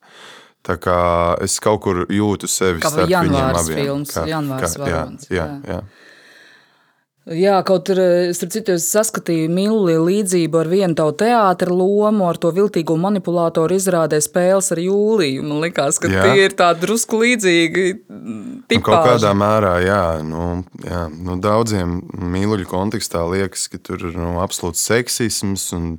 [0.69, 0.99] Tā kā
[1.41, 3.77] es kaut kur jūtu sevi kā starp viņiem abiem.
[3.79, 5.29] Films, kā janvārs films.
[5.31, 5.77] Jā, jā, jā.
[5.79, 5.98] jā.
[7.29, 12.39] Jā, kaut arī eh, es citu saskatīju mīlīgu līdzību ar vienu tavu teātra lomu, ar
[12.41, 15.43] to viltīgo manipulātoru izrādē spēles ar jūliju.
[15.45, 16.25] Man liekas, ka jā.
[16.25, 17.85] tie ir tādi drusku līdzīgi.
[18.09, 18.79] Tipāži.
[18.79, 20.49] Nu, kaut kādā mērā, jā, nu,
[20.81, 21.99] jā, nu, daudziem
[22.33, 25.89] mīluļu kontekstā liekas, ka tur ir nu, absolūts seksisms un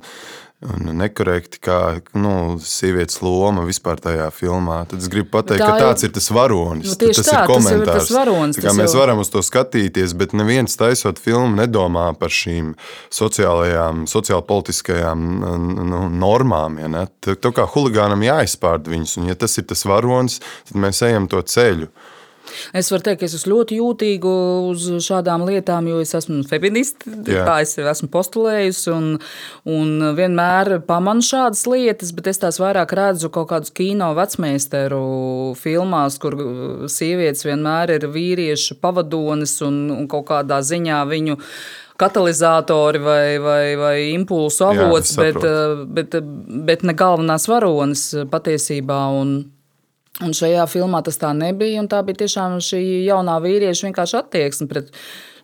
[0.61, 1.77] un nekorekti, kā
[2.13, 4.83] nu, sievietes loma vispār tajā filmā.
[4.91, 6.91] Tad es gribu pateikt, ka tāds ir tas varonis.
[6.91, 7.81] Nu, tas tā, ir komentārs.
[7.81, 9.01] Tas ir tas varonis, tā mēs jau...
[9.01, 12.75] varam uz to skatīties, bet neviens taisot filmu nedomā par šīm
[13.09, 15.27] sociālajām, sociālpolitiskajām
[15.89, 16.77] nu, normām.
[16.83, 17.05] Ja, ne?
[17.25, 21.29] Tā, tā kā huligānam jāizpārd viņus, un ja tas ir tas varonis, tad mēs ejam
[21.31, 21.89] to ceļu.
[22.77, 24.33] Es varu teikt, ka es esmu ļoti jūtīga
[24.71, 27.07] uz šādām lietām, jo es esmu feminists.
[27.27, 29.11] Tā es esmu postulējusi un,
[29.69, 35.03] un vienmēr pamanu šādas lietas, bet es tās vairāk redzu kaut kādus kino vecmeistaru
[35.59, 36.37] filmās, kur
[36.91, 41.39] sievietes vienmēr ir vīriešu pavadonis un, un kaut kādā ziņā viņu
[42.01, 45.43] katalizatori vai, vai, vai impulsu avots, Jā, bet,
[45.97, 46.17] bet,
[46.67, 49.03] bet ne galvenās varonis patiesībā.
[49.21, 49.35] Un,
[50.21, 51.81] Un šajā filmā tas tā nebija.
[51.89, 54.91] Tā bija tiešām šī jaunā vīrieša vienkārši attieksme pret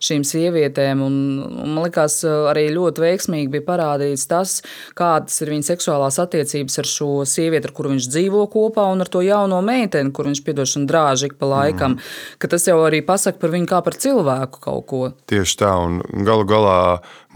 [0.04, 1.02] šīm sievietēm.
[1.04, 2.20] Un, un man liekas,
[2.52, 4.58] arī ļoti veiksmīgi bija parādīts tas,
[4.98, 9.12] kādas ir viņa seksuālās attiecības ar šo sievieti, ar kuru viņš dzīvo kopā, un ar
[9.12, 11.98] to jauno meiteni, kur viņš piedošana drāž ik pa laikam.
[11.98, 12.48] Mm.
[12.48, 15.02] Tas jau arī pasaka par viņu kā par cilvēku kaut ko.
[15.28, 16.78] Tieši tā, un galu galā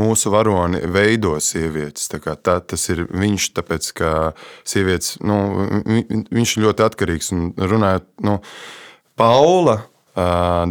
[0.00, 2.08] mūsu varoni veido sievietes.
[2.08, 4.12] Tā, tas ir viņš, tāpēc ka
[4.64, 5.38] sievietes, nu,
[6.32, 8.08] viņš ir ļoti atkarīgs un runājot.
[8.24, 8.38] Nu,
[9.18, 9.82] Paula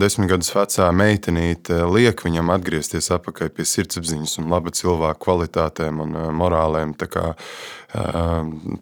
[0.02, 6.18] desmit gadus vecā meitenīte liek viņam atgriezties atpakaļ pie sirdsapziņas un laba cilvēka kvalitātēm un
[6.38, 6.94] morālēm.
[7.02, 7.34] Kā,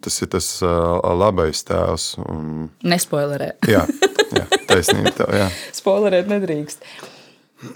[0.04, 2.12] tas ir tas labais tēls.
[2.26, 2.68] Un...
[2.84, 3.54] Nespoilerē.
[3.70, 3.86] jā,
[4.36, 5.32] jā taisnība tev.
[5.34, 5.48] Jā.
[5.80, 6.84] Spoilerēt nedrīkst.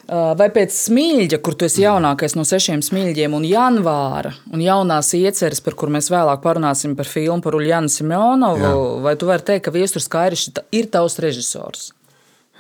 [0.09, 5.61] Vai pēc smilģa, kur tu esi jaunākais no sešiem smilģiem, un janvāra, un jaunās ieceres,
[5.65, 8.73] par kurām mēs vēlāk parunāsim par filmu par Uljānu Simonovu, Jā.
[9.05, 11.93] vai tu vari teikt, ka Viestures Kairišs ir tavs režisors?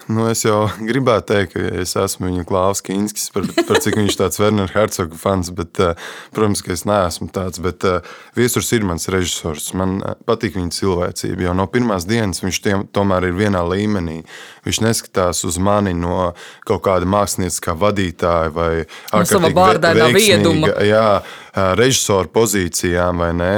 [0.07, 4.19] Nu, es jau gribētu teikt, ka es esmu viņa Klaus Kinskis, par, par cik viņš
[4.21, 5.95] tāds Werner Herzoga fans, bet, eh,
[6.37, 9.71] protams, ka es neesmu tāds, bet eh, Viesurs ir mans režisors.
[9.79, 14.21] Man eh, patīk viņa cilvēcība, jo no pirmās dienas viņš tiem, tomēr ir vienā līmenī.
[14.67, 16.35] Viņš neskatās uz mani no
[16.69, 20.73] kaut kāda mākslinieckā vadītāja vai no sava bārdainā vieduma.
[20.85, 21.09] Jā,
[21.55, 23.53] režisora pozīcijām, vai ne?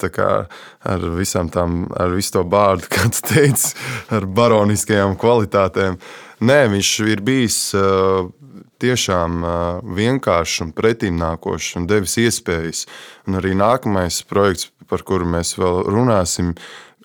[0.00, 0.30] Kā,
[0.90, 3.74] ar visām tām, ar visu to bārdu, kāds teica,
[4.16, 6.00] ar baroniskajām kvalitātēm.
[6.40, 7.60] Nē, viņš ir bijis
[8.80, 9.44] tiešām
[9.96, 12.86] vienkāršs un pretimnākošs un devis iespējas.
[13.28, 16.54] Un arī nākamais projekts, par kuru mēs vēl runāsim,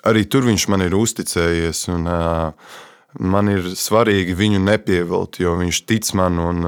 [0.08, 1.86] arī tur viņš man ir uzticējies.
[1.94, 2.10] Un,
[3.16, 6.66] man ir svarīgi viņu nepievilt, jo viņš tic man un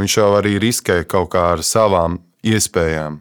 [0.00, 3.20] viņš jau arī riskē kaut kā ar savām iespējām.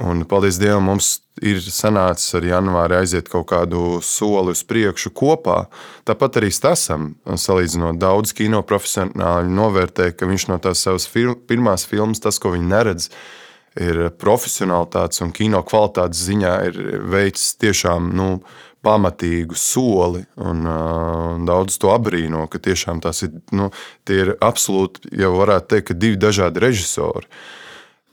[0.00, 5.64] Un, paldies Dievam, mums ir sanācis ar janvāri aiziet kaut kādu soli uz priekšu kopā.
[6.06, 11.88] Tāpat arī Stasam, salīdzinot daudz kino profesionāļu, novērtē, ka viņš no tās savas fil pirmās
[11.90, 13.10] filmas, tas, ko viņi neredz,
[13.80, 18.32] ir profesionālitātes un kino kvalitātes ziņā ir veids tiešām nu,
[18.86, 20.22] pamatīgu soli.
[20.40, 23.72] Un, uh, daudz to apbrīno, ka tiešām tas ir, nu,
[24.08, 27.26] ir absolūti, jau varētu teikt, divi dažādi režisori.
[27.26, 27.59] Uh,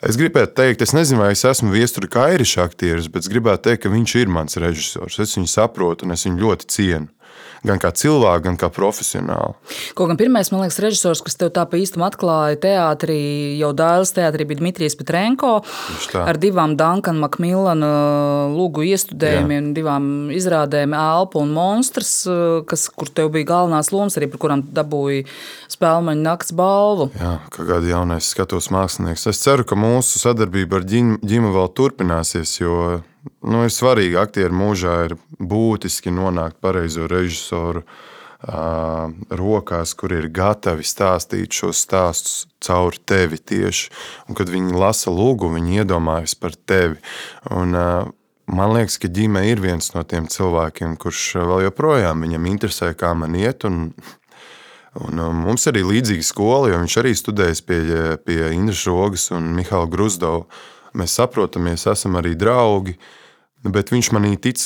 [0.08, 3.82] Es gribētu teikt, es nezinu, vai es esmu viestura kairiša aktieris, bet es gribētu teikt,
[3.84, 5.20] ka viņš ir mans režisors.
[5.20, 7.16] Es viņu saprotu un es viņu ļoti cienu
[7.67, 9.56] gan kā cilvēku, gan kā profesionāli.
[9.97, 13.19] Kaut gan pirmais, man liekas, režisors, kas tev tā pa īstam atklāja teātrī,
[13.60, 15.54] jau Dāļas teātrī bija Dmitrijs Petrenko
[16.21, 17.91] ar divām Dankana Makmillana
[18.54, 19.76] lūgu iestudējumiem, Jā.
[19.80, 22.13] divām izrādēm Elpa un Monstrs,
[22.69, 25.26] kas, kur tev bija galvenās lomas, arī par kurām dabūja
[25.73, 27.10] spēlmaņa nakts balvu.
[27.17, 29.28] Jā, kā kāda jaunais skatos mākslinieks.
[29.30, 33.02] Es ceru, ka mūsu sadarbība ar ģimu vēl turpināsies, jo
[33.48, 40.86] nu, ir svarīgi aktieru mūžā, ir būtiski nonākt pareizo režisoru uh, rokās, kur ir gatavi
[40.86, 43.90] stāstīt šos stāstus caur tevi tieši.
[44.28, 47.02] Un, kad viņi lasa lūgu, viņi iedomājas par tevi.
[47.52, 48.13] Un, uh,
[48.48, 53.10] Man liekas, ka ģime ir viens no tiem cilvēkiem, kurš vēl joprojām viņam interesē, kā
[53.12, 53.66] man iet.
[53.68, 53.90] Un,
[55.04, 57.82] un mums arī līdzīga skola, jo viņš arī studējis pie,
[58.24, 60.46] pie Indras Rogas un Mihāla Gruzdova.
[60.96, 62.96] Mēs saprotamies, esam arī draugi.
[62.96, 63.16] Uh,
[63.65, 64.62] bet viņš manī tic,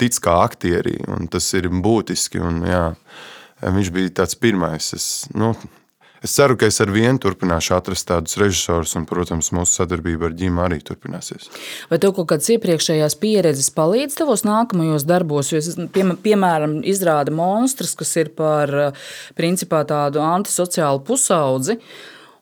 [0.00, 2.42] tic kā aktierī, un tas ir būtiski.
[2.42, 2.84] Un, jā,
[3.62, 4.92] viņš bija tāds pirmais.
[4.96, 5.52] Es, nu,
[6.24, 10.36] es ceru, ka es ar vienu turpināšu atrast tādus režisorus, un, protams, mūsu sadarbība ar
[10.36, 11.48] ģimu arī turpināsies.
[11.92, 15.54] Vai tev kaut kādas iepriekšējās pieredzes palīdz tavos nākamajos darbos?
[15.54, 15.62] Jo,
[15.94, 18.74] pie, piemēram, izrāda monstrs, kas ir par
[19.38, 21.80] principā tādu antisociālu pusaudzi.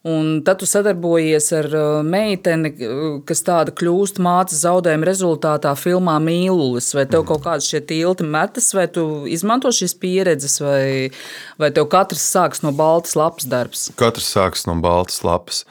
[0.04, 6.18] Un tad tu sadarbojies ar uh, meiteni, uh, kas tāda kļūst mācības zaudējuma rezultātā filmā
[6.20, 6.90] Mīlulis.
[6.92, 11.08] Vai tev kaut kāds šie tilti metas, vai tu izmanto šīs pieredzes, vai,
[11.56, 13.86] vai tev katrs sāks no baltas lapas darbs?
[13.96, 15.64] Katrs sāks no baltas lapas.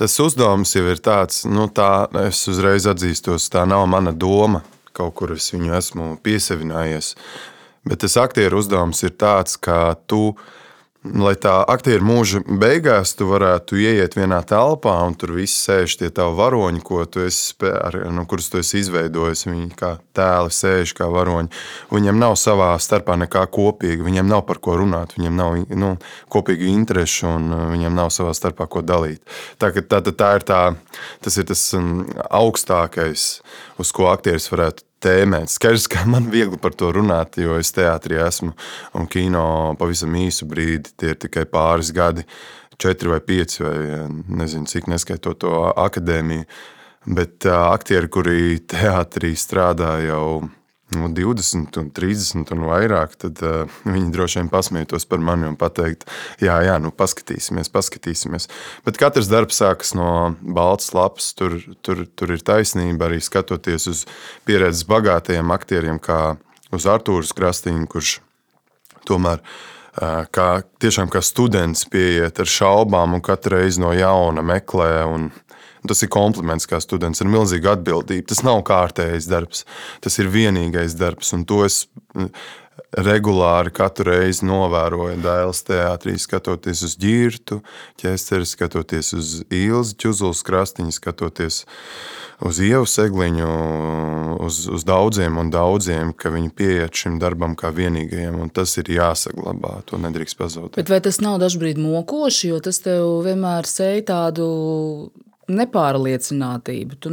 [0.00, 4.64] Tas uzdevums jau ir tāds, nu tā es uzreiz atzīstos, tā nav mana doma.
[4.96, 7.12] Kaut kur es viņu esmu piesavinājies.
[7.84, 10.62] Bet tas aktieru uzdevums ir tāds, ka tu esi
[11.04, 16.08] lai tā aktieru mūža beigās tu varētu ieiet vienā telpā, un tur viss sēž tie
[16.14, 19.44] tavi varoņi, ko tu esi, ar, nu, kurus tu esi izveidojis.
[19.50, 21.52] Viņi kā tēli sēž kā varoņi.
[21.92, 25.92] Viņiem nav savā starpā nekā kopīga, viņiem nav par ko runāt, viņiem nav nu,
[26.32, 29.20] kopīgu interešu, un uh, viņiem nav savā starpā ko dalīt.
[29.60, 30.62] Tā, tā, tā, tā ir tā,
[31.24, 33.28] tas ir tas um, augstākais,
[33.80, 35.52] uz ko aktieris varētu tēmēt.
[35.52, 38.52] Skaidrs, ka man viegli par to runāt, jo es teātrī esmu
[38.98, 39.46] un kino
[39.80, 42.24] pavisam īsu brīdi, tie ir tikai pāris gadi,
[42.80, 43.76] četri vai pieci, vai
[44.40, 46.48] nezinu, cik neskaitot to akadēmiju.
[47.14, 50.48] Bet aktieri, kuri teātrī strādā jau
[50.98, 55.58] nu, 20, un 30 un vairāk, tad uh, viņi droši vien pasmietos par mani un
[55.60, 56.06] pateikt,
[56.42, 58.48] jā, jā, nu paskatīsimies, paskatīsimies.
[58.86, 61.32] Bet katrs darbs sākas no balts lapas.
[61.38, 64.04] Tur, tur, tur ir taisnība arī skatoties uz
[64.48, 66.36] pieredzes bagātajiem aktieriem, kā
[66.74, 68.18] uz Artūru Krastīnu, kurš
[69.08, 70.48] tomēr uh, kā,
[70.82, 74.92] tiešām kā students pieiet ar šaubām un katru reizi no jauna meklē.
[75.10, 75.30] Un,
[75.84, 78.26] Tas ir kompliments kā students ar milzīgu atbildību.
[78.30, 79.64] Tas nav kārtējs darbs,
[80.04, 81.34] tas ir vienīgais darbs.
[81.36, 81.84] Un to es
[82.16, 82.30] mm,
[83.04, 87.60] regulāri katru reizi novēroju Dēls teātrī, skatoties uz ģirtu,
[88.00, 91.64] ķēsteri, skatoties uz Ilzi Čuzulas krastiņu, skatoties
[92.44, 93.50] uz Ievu Segliņu,
[94.44, 98.90] uz, uz daudziem un daudziem, ka viņi pieiet šim darbam kā vienīgajam, un tas ir
[98.94, 100.78] jāsaglabā, to nedrīkst pazaudēt.
[100.78, 104.48] Bet vai tas nav dažbrīd mokoši, jo tas tev vienmēr sēj tādu
[105.50, 106.98] nepārliecinātību.
[107.02, 107.12] Tu,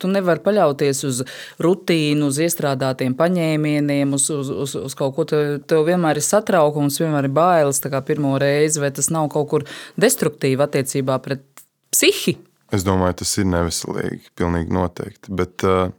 [0.00, 1.22] tu nevari paļauties uz
[1.62, 5.26] rutīnu, uz iestrādātiem paņēmieniem, uz, uz, uz, uz kaut ko.
[5.30, 9.66] Tev, tev vienmēr ir satraukums, vienmēr ir bailes pirmo reizi, vai tas nav kaut kur
[10.00, 11.44] destruktīvi attiecībā pret
[11.90, 12.38] psihi.
[12.70, 15.34] Es domāju, tas ir neveselīgi, pilnīgi noteikti.
[15.34, 15.90] Bet uh,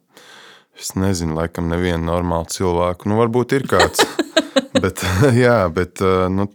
[0.80, 3.12] es nezinu, laikam, nevienu normālu cilvēku.
[3.12, 4.06] Nu, varbūt ir kāds.
[4.84, 5.04] bet,
[5.44, 6.48] jā, bet uh, nu,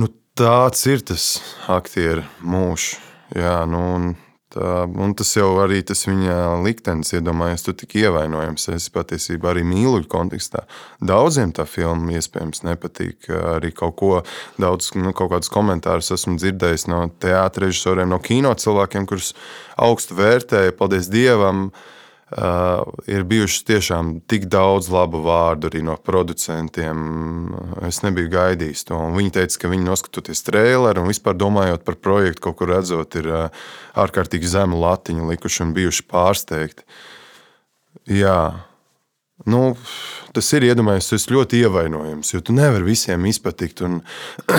[0.00, 1.36] nu, tāds ir tas
[1.70, 2.96] aktieru mūžs
[3.34, 4.12] Jā, nu, un,
[4.54, 8.68] tā, un tas jau arī tas viņa liktenis, iedomājies, tu tik ievainojams.
[8.76, 10.62] Es patiesībā arī mīlu kontekstā.
[11.02, 13.30] Daudziem tā filma iespējams nepatīk.
[13.56, 14.12] Arī kaut ko
[14.62, 19.34] daudz, nu, kaut kādus komentārus esmu dzirdējis no teātra režisoriem, no kino cilvēkiem, kurus
[19.74, 20.78] augstu vērtēju.
[20.78, 21.66] Paldies Dievam!
[21.72, 21.92] Uh,
[22.26, 27.04] Uh, ir bijuši tiešām tik daudz labu vārdu arī no producentiem.
[27.86, 28.98] Es nebiju gaidījis to.
[28.98, 33.14] Un viņi teica, ka viņi noskatoties traileru un vispār domājot par projektu, kaut kur redzot,
[33.20, 36.82] ir uh, ārkārtīgi zemu latiņu likuši un bijuši pārsteigti.
[38.10, 38.40] Jā,
[39.46, 39.62] nu,
[40.34, 43.86] tas ir iedomājies, tas ļoti ievainojams, jo tu nevari visiem izpatikt.
[43.86, 44.00] Un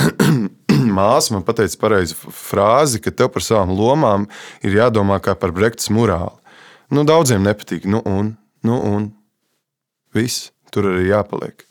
[1.01, 4.31] māsa man teica pareizi frāzi, ka tev par savām lomām
[4.63, 6.46] ir jādomā kā par brektas morāli.
[6.93, 7.87] Nu, daudziem nepatīk.
[7.89, 8.35] Nu, un,
[8.67, 9.09] nu, un
[10.15, 11.67] viss tur arī jāpaliek.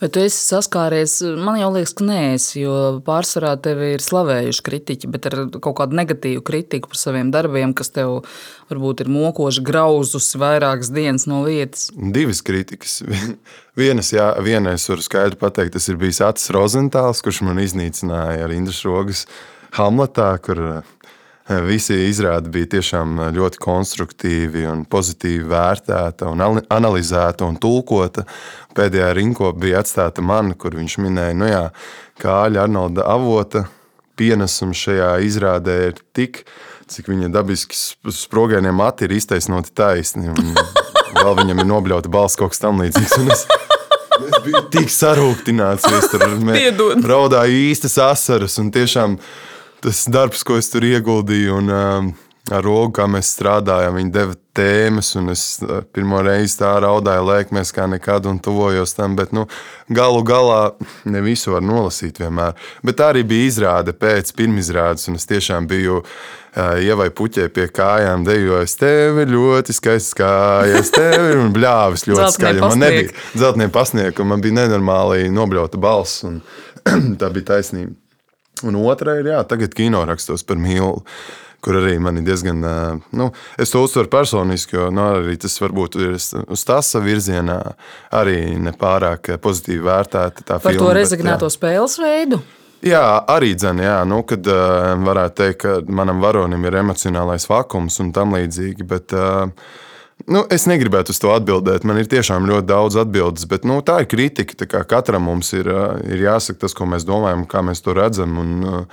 [0.00, 1.16] Vai tu esi saskāries?
[1.40, 2.74] Man jau liekas, ka nē, es, jo
[3.06, 7.90] pārsvarā tevi ir slavējuši kritiķi, bet ar kaut kādu negatīvu kritiku par saviem darbiem, kas
[7.94, 8.18] tev
[8.70, 11.88] varbūt ir mokoši grauzusi vairākas dienas no vietas.
[11.94, 13.00] Divas kritikas.
[13.80, 18.44] Vienas, jā, viena es varu skaidri pateikt, tas ir bijis Acis Rozentāls, kurš man iznīcināja
[18.44, 19.24] ar Indras Rogas
[19.74, 20.60] Hamletā, kur
[21.44, 26.40] Visi izrādi bija tiešām ļoti konstruktīvi un pozitīvi vērtēta un
[26.72, 28.24] analizēta un tulkota.
[28.74, 31.66] Pēdējā rinkopa bija atstāta man, kur viņš minēja, nu jā,
[32.22, 33.66] Kāļa Arnolda avota
[34.16, 36.44] pienesums šajā izrādē ir tik,
[36.88, 37.76] cik viņa dabiski
[38.14, 40.32] sprogainie mati ir iztaisnoti taisni.
[41.20, 43.18] Vēl viņam ir nobļauta balss kaut kas tam līdzīgs.
[43.34, 43.46] Es,
[44.44, 46.24] biju tik sarūktināts, ka es tur
[47.12, 49.18] raudāju īstas asaras un tiešām
[49.84, 51.58] tas darbs, ko es tur ieguldīju.
[51.60, 52.14] Un, um,
[52.52, 57.22] Ar rogu, kā mēs strādājām, viņi deva tēmas, un es uh, pirmo reizi tā raudāju,
[57.24, 59.14] lēkmēs kā nekad, un tuvojos tam.
[59.16, 59.46] Bet, nu,
[59.88, 60.58] galu galā
[61.08, 62.52] ne visu var nolasīt vienmēr.
[62.84, 67.64] Bet tā arī bija izrāde pēc pirmizrādes, un es tiešām biju uh, ievai puķē pie
[67.72, 68.76] kājām, dejojis.
[68.76, 72.64] Tev ir ļoti skaists kājas, tev ir bļāvis ļoti skaļi.
[72.66, 76.42] Man nebija dzeltnie pasniegti, un man bija nenormāli nobļauta balss, un
[77.20, 77.96] tā bija taisnība.
[78.62, 81.02] Un otra ir, jā, tagad kino rakstos par mīlu.
[81.64, 82.58] Kur arī man ir diezgan,
[83.16, 86.18] nu, es to uztveru personiski, jo nu, arī tas varbūt ir
[86.52, 87.56] uz tās virzienā
[88.12, 90.44] arī nepārāk pozitīvi vērtēta.
[90.58, 92.42] Par filma, to rezignēto bet, spēles veidu?
[92.84, 93.00] Jā,
[93.32, 98.36] arī jā, nu, kad uh, varētu teikt, ka manam varonim ir emocionālais vakums un tam
[98.36, 98.84] līdzīgi.
[98.90, 99.48] Bet, uh,
[100.24, 101.84] Nu, es negribētu uz to atbildēt.
[101.84, 104.56] Man ir tiešām ļoti daudz atbildes, bet nu, tā ir kritika.
[104.56, 105.68] Tā katram mums ir,
[106.08, 108.38] ir jāsaka tas, ko mēs domājam, kā mēs to redzam.
[108.40, 108.86] Un,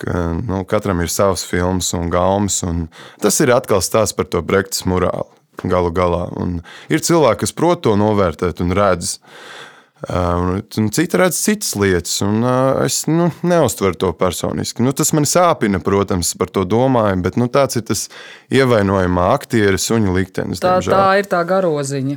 [0.00, 2.62] ka, nu, katram ir savs filmas un gaumas.
[2.64, 2.86] Un
[3.20, 5.28] tas ir atkal stāsts par to brektas morāli.
[5.58, 6.28] Galu galā.
[6.38, 9.18] Un ir cilvēki, kas prot to novērtēt un redz.
[10.06, 12.44] Un citi redz citas lietas, un
[12.84, 14.84] es nu, neuztveru to personiski.
[14.86, 18.04] Nu, tas man sāpina, protams, par to domāju, bet nu, tāds ir tas
[18.54, 20.60] ievainojamā aktiera suņa liktenis.
[20.62, 20.94] Tā, diemžēl.
[20.94, 22.14] tā ir tā garoziņa.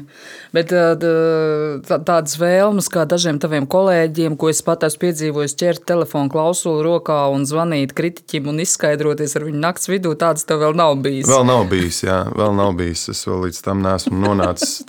[0.54, 6.30] Bet tā, tādas vēlmes, kā dažiem taviem kolēģiem, ko es pat esmu piedzīvojis, ķert telefonu
[6.30, 11.00] klausuli rokā un zvanīt kritiķim un izskaidroties ar viņu nakts vidū, tādas tev vēl nav
[11.01, 11.26] bijis.
[11.32, 13.08] Vēl nav bijis, jā, vēl nav bijis.
[13.16, 14.84] Es vēl līdz tam neesmu nonācis.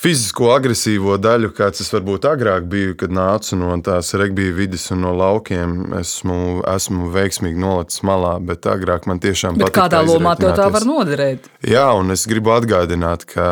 [0.00, 5.04] Fizisko, agresīvo daļu, kāds es varbūt agrāk biju, kad nācu no tās regbija vidas un
[5.04, 5.94] no laukiem.
[6.00, 6.38] Esmu,
[6.74, 9.78] esmu veiksmīgi nolicis malā, bet agrāk man tiešām bet patīk.
[9.78, 11.48] Kādā lomā to tā var noderēt?
[11.64, 13.46] Jā, un es gribu atgādināt, ka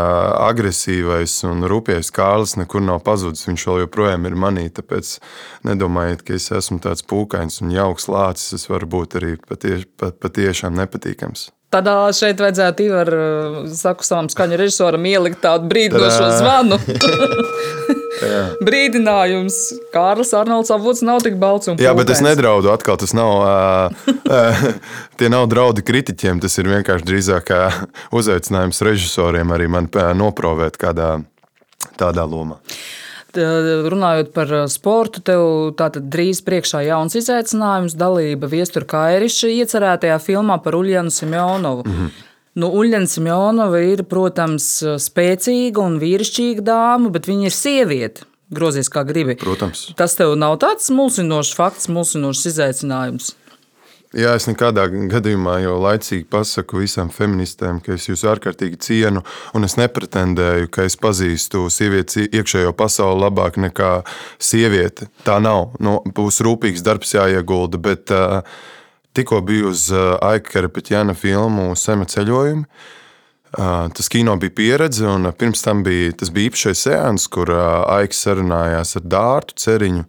[0.49, 3.47] agresīvais un rūpīgais Kārlis nekur nav pazudis.
[3.49, 4.69] Viņš vēl joprojām ir manī.
[4.75, 5.17] Tāpēc
[5.69, 8.59] nedomājiet, ka es esmu tāds pūkains un jauks lācis.
[8.61, 11.51] Es varu būt arī patieš, pat, patiešām nepatīkams.
[11.73, 13.11] Tad šeit vajadzētu Ivar,
[13.73, 16.77] saku savam skaņu režisoram, ielikt tādu brīdinošo zvanu.
[18.67, 19.59] Brīdinājums.
[19.95, 22.99] Kārlis Arnolds avots nav tik balts un Jā, bet es nedraudu atkal.
[23.01, 24.65] Tas nav, uh,
[25.19, 26.43] tie nav draudi kritiķiem.
[26.43, 27.53] Tas ir vienkārši drīzāk
[28.15, 31.15] uzaicinājums režisoriem arī man noprovēt kādā
[31.99, 32.61] tādā lomā
[33.37, 40.77] runājot par sportu, tev tātad drīz priekšā jauns izaicinājums, dalība Viestura Kairiša iecerētajā filmā par
[40.77, 41.83] Uljanu Simjonovu.
[41.87, 42.11] Mm -hmm.
[42.55, 48.27] Nu, Uljana Simjonova ir, protams, spēcīga un vīrišķīga dāma, bet viņa ir sieviete.
[48.53, 49.37] Grozies kā gribi.
[49.41, 49.87] Protams.
[49.97, 53.31] Tas tev nav tāds mulsinošs fakts, mulsinošs izaicinājums.
[54.13, 59.23] Jā, es nekādā gadījumā jau laicīgi pasaku visām feministēm, ka es jūs ārkārtīgi cienu,
[59.57, 63.93] un es nepretendēju, ka es pazīstu sievietes iekšējo pasauli labāk nekā
[64.37, 65.09] sieviete.
[65.25, 65.73] Tā nav.
[65.81, 68.43] Nu, būs rūpīgs darbs jāiegulda, bet uh,
[69.17, 72.69] tikko biju uz uh, Aika Karapeķēna filmu Sema ceļojumu.
[73.53, 78.21] Uh, tas kino bija pieredze, un pirms tam bija, bija īpašais sēns, kur uh, Aiks
[78.29, 80.05] sarunājās ar Dārtu Ceriņu.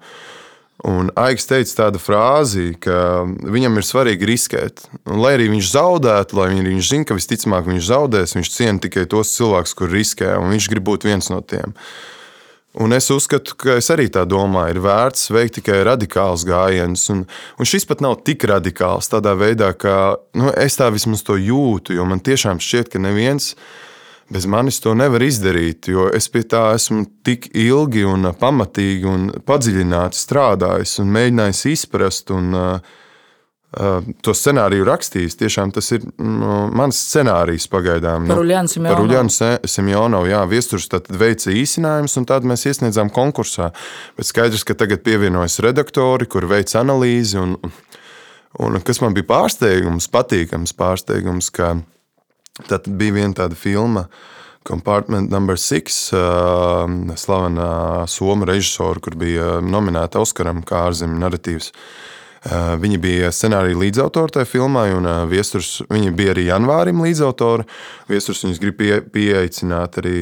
[0.84, 4.81] Un Aiks teica tādu frāzi, ka viņam ir svarīgi riskēt.
[5.07, 9.05] Un, lai arī viņš zaudētu, lai viņš zina, ka visticamāk viņš zaudēs, viņš ciena tikai
[9.07, 11.71] tos cilvēkus, kur riskē, un viņš grib būt viens no tiem.
[12.84, 17.05] Un es uzskatu, ka es arī tā domāju, ir vērts veikt tikai radikālus gājienus.
[17.13, 17.23] Un,
[17.61, 21.95] un šis pat nav tik radikāls tādā veidā, ka nu, es tā vismaz to jūtu,
[21.95, 23.91] jo man tiešām šķiet, ka neviens no
[24.34, 29.27] Bez manis to nevar izdarīt, jo es pie tā esmu tik ilgi un pamatīgi un
[29.45, 32.34] padziļināti strādājis un mēģinājis izprast.
[32.34, 32.95] Un, uh,
[33.77, 35.38] uh, To scenāriju rakstījis.
[35.38, 38.25] Tiešām tas ir uh, mans scenārijs pagaidām.
[38.31, 38.95] Par Uljānu Simjonovu.
[38.95, 43.69] Par Uljānu Simjonovu, jā, viesturs veica īsinājumus, un tad mēs iesniedzām konkursā.
[44.17, 47.38] Bet skaidrs, ka tagad pievienojas redaktori, kur veic analīzi.
[47.43, 47.57] Un,
[48.65, 51.75] un kas man bija pārsteigums, patīkams pārsteigums, ka
[52.53, 54.05] Tad bija viena tāda filma,
[54.63, 61.71] Compartment Number 6, uh, slavena somu režisora, kur bija nominēta Oskaram kā ārzemju narratīvs.
[62.43, 67.65] Uh, viņi bija scenārija līdzautori tajā filmā, un uh, viesturs, viņi bija arī janvārim līdzautori.
[68.11, 70.17] Viesturs viņus grib pie, pieaicināt arī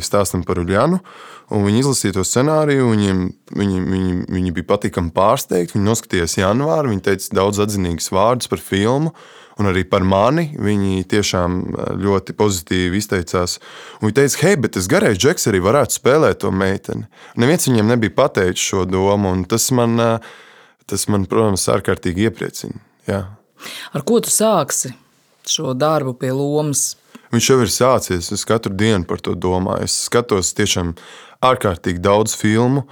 [0.00, 1.02] stāstam par Uljanu.
[1.52, 3.26] Viņi izlasīja to scenāriju, viņiem,
[3.60, 5.76] viņi, viņi, viņi bija patīkami pārsteigti.
[5.76, 9.12] Viņi noskatījās janvāri, viņi teica daudz atzinīgus vārdus par filmu.
[9.58, 10.52] Un arī par mani.
[10.54, 13.58] Viņi tiešām eh, ļoti pozitīvi izteicās.
[13.98, 17.08] Un viņi teica, hei, bet tas garais džeks arī varētu spēlēt to meiteni.
[17.40, 20.30] Neviens viņiem nebija pateicis šo domu, un tas man, eh,
[20.86, 22.78] tas man protams, ārkārtīgi iepriecina.
[23.08, 23.24] Jā.
[23.92, 24.94] Ar ko tu sāksi
[25.48, 26.92] šo darbu pie lomas?
[27.34, 28.30] Viņš jau ir sācies.
[28.32, 29.84] Es katru dienu par to domāju.
[29.88, 30.94] Es skatos tiešām
[31.44, 32.86] ārkārtīgi daudz filmu.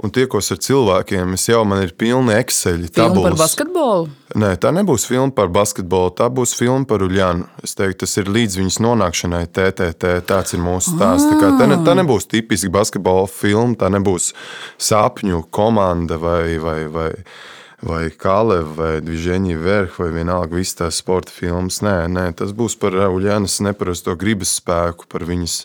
[0.00, 1.34] Un tiekos ar cilvēkiem.
[1.36, 3.34] Es jau man ir pilni Excel tabulas.
[3.34, 4.08] Par basketbolu?
[4.40, 7.44] Nē, tā nebūs filma par basketbolu, tā būs filma par Uljānu.
[7.66, 10.14] Es teiktu, tas ir līdz viņas nonākšanai TTT.
[10.30, 11.28] Tāds ir mūsu stāsts.
[11.28, 14.32] Tā, kā, tā, ne, tā nebūs tipiski basketbola filma, tā nebūs
[14.80, 16.56] sapņu komanda vai.
[16.62, 17.10] vai, vai
[17.80, 21.80] vai Kaleva, vai Dviženija Verha, vai vienalga visas tās sporta filmas.
[21.84, 25.62] Nē, nē, tas būs par Uljānas neparasto gribas spēku, par viņas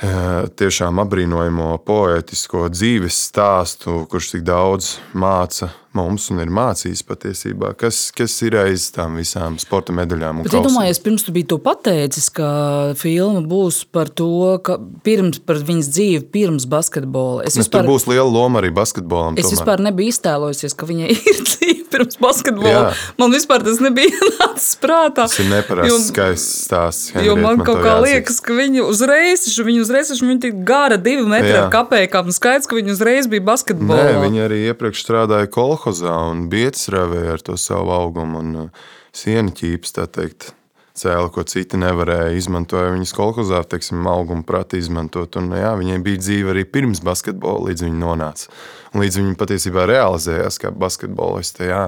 [0.00, 7.98] tiešām apbrīnojamo poētisko dzīves stāstu, kurš tik daudz māca mums un ir mācījis patiesībā, kas,
[8.14, 10.44] kas ir aiz tām visām sporta medaļām.
[10.44, 12.50] Bet, iedomājies, pirms tu biji to pateicis, ka
[12.98, 14.30] filma būs par to,
[14.64, 17.44] ka pirms par viņas dzīvi pirms basketbola.
[17.48, 19.36] Es vispār, tur būs liela loma arī basketbolam.
[19.36, 19.56] Es tomēr.
[19.58, 22.72] vispār nebiju iztēlojusies, ka viņai ir dzīve pirms basketbola.
[22.72, 22.84] Jā.
[23.20, 25.26] Man vispār tas nebija nācis prātā.
[25.26, 27.10] Tas ir neparasts skaists stāsts.
[27.26, 28.06] Jo man, kaut kā jāsaka.
[28.06, 31.66] liekas, ka viņa uzreiz, viņa uzreiz, viņa tik gara divi metri Jā.
[31.66, 34.06] ar kapējām, skaidrs, ka viņa uzreiz bija basketbolā.
[34.10, 39.54] Nē, viņa arī iepriekš strādāja kolhozā un bietsrāvēja ar to savu augumu un uh, sienu
[39.56, 40.52] ķīps, tā teikt,
[41.00, 42.36] cēla, ko citi nevarēja.
[42.38, 45.38] Izmantoja viņas kolhozā, teiksim, augumu prati izmantot.
[45.40, 48.50] Un, jā, viņai bija dzīve arī pirms basketbola, līdz viņa nonāca.
[48.94, 51.70] Un līdz viņa patiesībā realizējās kā basketboliste.
[51.70, 51.84] Jā,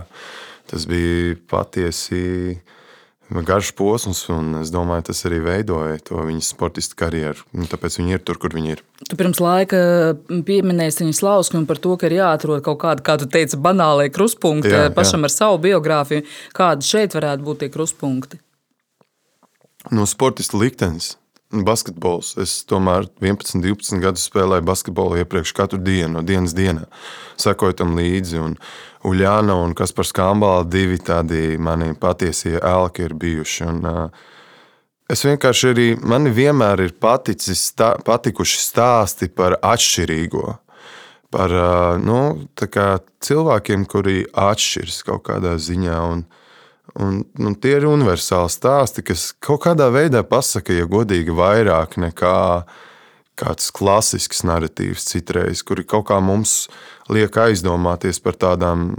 [0.72, 2.22] tas bija patiesi
[3.40, 7.46] garš posms, un es domāju, tas arī veidoja to viņas sportistu karjeru.
[7.70, 8.84] Tāpēc viņi ir tur, kur viņi ir.
[9.08, 9.80] Tu pirms laika
[10.28, 14.72] pieminēji viņas lausmu par to, ka ir jāatrod kaut kāda, kā tu teici, banālai kruspunkti
[14.74, 15.30] jā, pašam jā.
[15.30, 16.26] ar savu biogrāfiju.
[16.56, 18.42] Kādi šeit varētu būt tie kruspunkti?
[19.92, 21.16] No sportista liktenis.
[21.52, 22.32] Basketbols.
[22.40, 26.86] Es tomēr 11, 12 gadus spēlēju basketbolu iepriekš katru dienu, no dienas dienā.
[27.40, 28.40] Sekoju tam līdzi.
[28.40, 28.56] Un
[29.04, 33.68] Uljāna un Kaspars Kambala divi tādi mani patiesie elki ir bijuši.
[33.68, 34.10] Un,
[35.12, 40.56] es vienkārši arī, man vienmēr ir paticis, stā, patikuši stāsti par atšķirīgo.
[41.32, 41.52] Par
[42.00, 42.20] nu,
[42.56, 46.00] cilvēkiem, kuri atšķiras kaut kādā ziņā.
[46.14, 46.24] Un,
[47.00, 52.38] Un, un tie ir universāli stāsti, kas kaut kādā veidā pasaka, ja godīgi, vairāk nekā
[53.40, 56.66] kāds klasisks narratīvs citreiz, kuri kaut kā mums
[57.12, 58.92] liek aizdomāties par tādām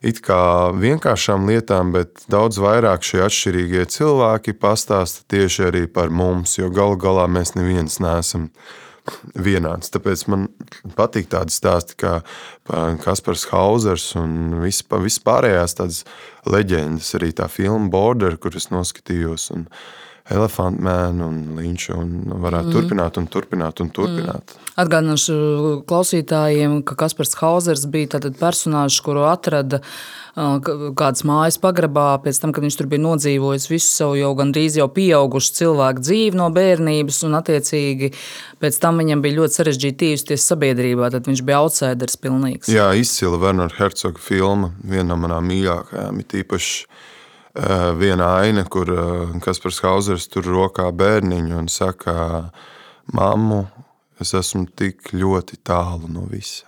[0.00, 6.56] it kā vienkāršām lietām, bet daudz vairāk šie atšķirīgie cilvēki pastāsta tieši arī par mums,
[6.58, 8.48] jo galu galā mēs neviens neesam
[9.34, 9.92] vienāds.
[9.94, 10.48] Tāpēc man
[10.98, 12.18] patīk tādi stāsti kā
[13.04, 16.02] Kaspars Hausers un vispārējās tādas
[16.48, 17.14] leģendas.
[17.18, 19.50] Arī tā filma Border, kuras noskatījos.
[19.54, 19.68] Un,
[20.34, 21.88] Elephant Man un Līņš.
[22.44, 22.74] Varētu mm.
[22.76, 24.54] turpināt, un turpināt, un turpināt.
[24.54, 24.70] Mm.
[24.84, 25.36] Atgādināšu
[25.88, 29.82] klausītājiem, ka Kaspars Hausers bija personāžs, kuru atrada
[30.98, 34.86] kādas mājas pagrabā, pēc tam, kad viņš tur bija nodzīvojis visu savu jau gandrīz jau
[34.92, 38.12] pieaugušu cilvēku dzīvi no bērnības, un attiecīgi
[38.62, 42.70] pēc tam viņam bija ļoti sarežģīti tīvsties sabiedrībā, tad viņš bija outsiders pilnīgs.
[42.70, 46.86] Jā, izcila Werner Herzoga filma, viena no manām mīļākajām, ir tīpaši
[47.98, 48.90] viena aina, kur
[49.44, 52.14] Kaspars Hausers tur rokā bērniņu un saka,
[53.14, 53.66] mammu,
[54.20, 56.66] es esmu tik ļoti tālu no visa.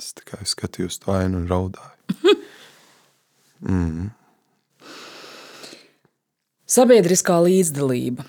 [0.00, 2.34] Tas es skatījos to ainu un raudāju.
[3.68, 4.10] mm.
[6.70, 8.24] Sabiedriskā līdzdalība.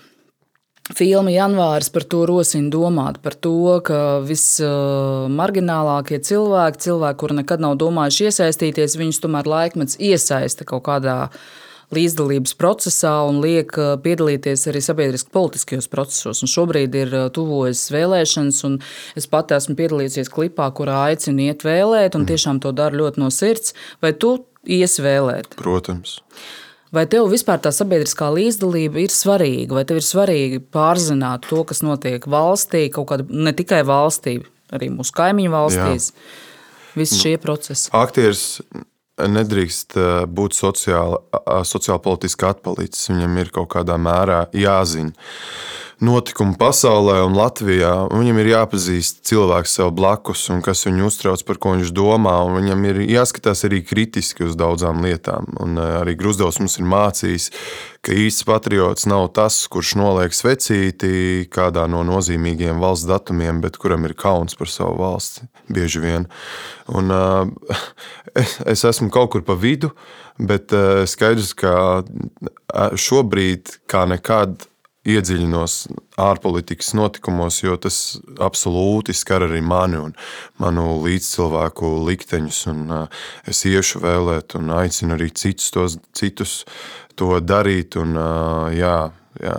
[0.92, 7.76] Filma janvāris par to rosina domāt, par to, ka vismarginālākie cilvēki, cilvēki, kuri nekad nav
[7.80, 14.66] domājuši iesaistīties, viņus tomēr laikmets iesaista kaut kādā veidā līdzdalības procesā un liek uh, piedalīties
[14.70, 16.42] arī sabiedriski politiskajos procesos.
[16.44, 18.78] Un šobrīd ir uh, tuvojas vēlēšanas, un
[19.18, 22.30] es pat esmu piedalījies klipā, kurā aicinu iet vēlēt, un mhm.
[22.32, 23.76] tiešām to daru ļoti no sirds.
[24.04, 25.56] Vai tu iesi vēlēt?
[25.60, 26.18] Protams.
[26.92, 31.80] Vai tev vispār tā sabiedriskā līdzdalība ir svarīga, vai tev ir svarīgi pārzināt to, kas
[31.80, 34.42] notiek valstī, kaut kādā ne tikai valstī,
[34.76, 36.10] arī mūsu kaimiņu valstīs?
[36.12, 36.40] Jā.
[37.00, 37.88] Visi šie procesi.
[37.96, 38.60] Aktieris
[39.20, 41.20] nedrīkst eh, būt sociāli,
[41.68, 43.10] sociāli politiski atpalicis.
[43.12, 45.12] Viņam ir kaut kādā mērā jāzina
[46.00, 47.92] notikumu pasaulē un Latvijā.
[48.12, 52.34] Viņam ir jāpazīst cilvēks sev blakus un kas viņu uztrauc, par ko viņš domā.
[52.54, 55.50] Viņam ir jāskatās arī kritiski uz daudzām lietām.
[55.62, 57.50] Un eh, arī Grusdovs mums ir mācījis,
[58.02, 64.08] ka īsts patriots nav tas, kurš noliek svecīti kādā no nozīmīgiem valsts datumiem, bet kuram
[64.08, 66.26] ir kauns par savu valsti bieži vien.
[66.90, 67.46] Un, uh,
[68.72, 69.92] es esmu kaut kur pa vidu,
[70.40, 72.02] bet uh, skaidrs, ka
[72.98, 74.66] šobrīd kā nekad
[75.08, 75.76] iedziļinos
[76.22, 77.96] ārpolitikas notikumos, jo tas
[78.42, 80.12] absolūti skar arī mani un
[80.62, 82.60] manu līdzcilvēku likteņus.
[82.72, 86.62] Un, uh, es iešu vēlēt un aicinu arī citus, tos, citus
[87.18, 87.98] to darīt.
[87.98, 88.96] Un, uh, jā,
[89.40, 89.54] Jā.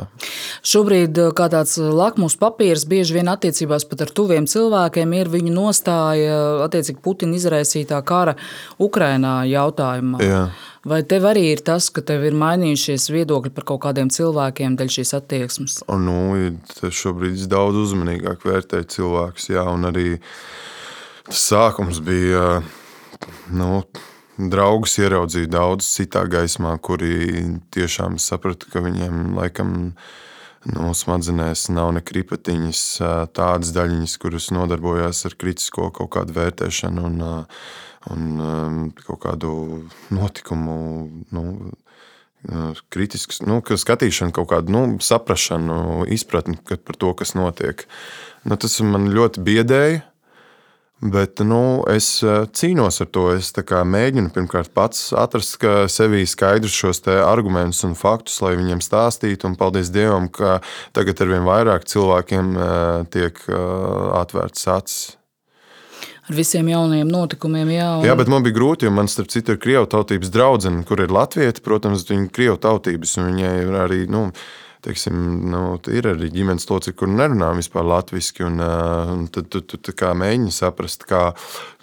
[0.62, 6.36] Šobrīd kā tāds lakmus papīrs bieži vien attiecībās pat ar tuviem cilvēkiem ir viņu nostāja
[6.68, 8.36] attiecīgi Putina izraisītā kara
[8.78, 10.22] Ukrainā jautājumā.
[10.22, 10.44] Jā.
[10.86, 14.94] Vai tev arī ir tas, ka tev ir mainījušies viedokļi par kaut kādiem cilvēkiem dēļ
[14.98, 15.78] šīs attieksmes?
[15.88, 16.18] O, nu,
[16.84, 20.10] šobrīd es daudz uzmanīgāk vērtēju cilvēkus, jā, un arī
[21.30, 22.60] tas sākums bija,
[23.56, 23.80] nu,
[24.38, 29.94] draugus ieraudzīju daudz citā gaismā, kuri tiešām sapratu, ka viņiem laikam
[30.70, 32.84] nu, smadzenēs nav ne kripatiņas,
[33.36, 37.08] tādas daļiņas, kuras nodarbojās ar kritisko kaut kādu vērtēšanu.
[37.10, 37.48] Un,
[38.12, 39.54] un kaut kādu
[40.12, 40.78] notikumu.
[41.32, 41.46] Nu,
[42.92, 47.86] kritisks, nu, skatīšanu, kaut kādu nu, saprāšanu, izpratni par to, kas notiek.
[48.44, 50.02] Nu, tas man ļoti biedēja.
[51.04, 53.26] Bet nu, es uh, cīnos ar to.
[53.36, 55.60] Es mēģinu pirmkārt pats atrast
[55.92, 59.50] sevī skaidrus šos argumentus un faktus, lai viņiem stāstītu.
[59.50, 60.62] Un paldies Dievam, ka
[60.96, 63.44] tagad ar vien vairāk cilvēkiem uh, tiek
[64.24, 65.04] atvērts acis
[66.30, 67.72] ar visiem jaunajiem notikumiem.
[67.76, 68.08] Jā, un...
[68.08, 71.14] jā, bet man bija grūti, jo man starp citu ir krievu tautības draudzene, kur ir
[71.14, 74.04] latvieti, protams, viņa ir krievu tautības, viņai ir arī.
[74.12, 74.30] Nu,
[74.84, 75.18] teiksim,
[75.52, 75.62] nu,
[75.92, 78.48] ir arī ģimenes locekļi, kur nerunā vispār latviešu.
[78.48, 81.26] Un tad tu, tu, tu mēģini saprast, kā,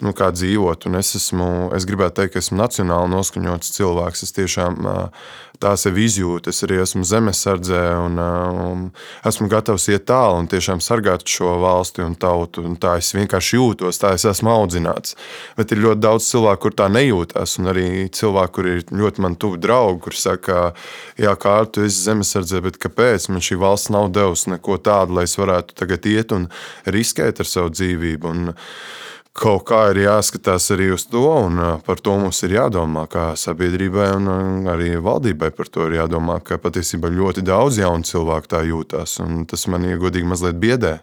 [0.05, 0.87] nu, kā dzīvot.
[0.89, 4.25] Un es, esmu, es gribētu teikt, ka esmu nacionāli noskaņots cilvēks.
[4.27, 4.81] Es tiešām
[5.61, 6.51] tā sevi izjūtu.
[6.51, 8.83] Es arī esmu zemesardzē un, uh, un
[9.27, 12.65] esmu gatavs iet tālu un tiešām sargāt šo valsti un tautu.
[12.67, 15.15] Un tā es vienkārši jūtos, tā es esmu audzināts.
[15.59, 17.57] Bet ir ļoti daudz cilvēku, kur tā nejūtas.
[17.61, 20.61] Un arī cilvēki, kur ir ļoti man tuvi draugi, kur saka,
[21.21, 25.27] jā, kā tu esi zemesardzē, bet kāpēc man šī valsts nav devusi neko tādu, lai
[25.29, 26.49] es varētu tagad iet un
[26.89, 28.31] riskēt ar savu dzīvību.
[28.31, 28.53] Un
[29.37, 34.09] kaut kā ir jāskatās arī uz to, un par to mums ir jādomā, kā sabiedrībai
[34.17, 39.19] un arī valdībai par to ir jādomā, ka patiesībā ļoti daudz jaunu cilvēku tā jūtās,
[39.23, 40.99] un tas man iegodīgi mazliet biedē.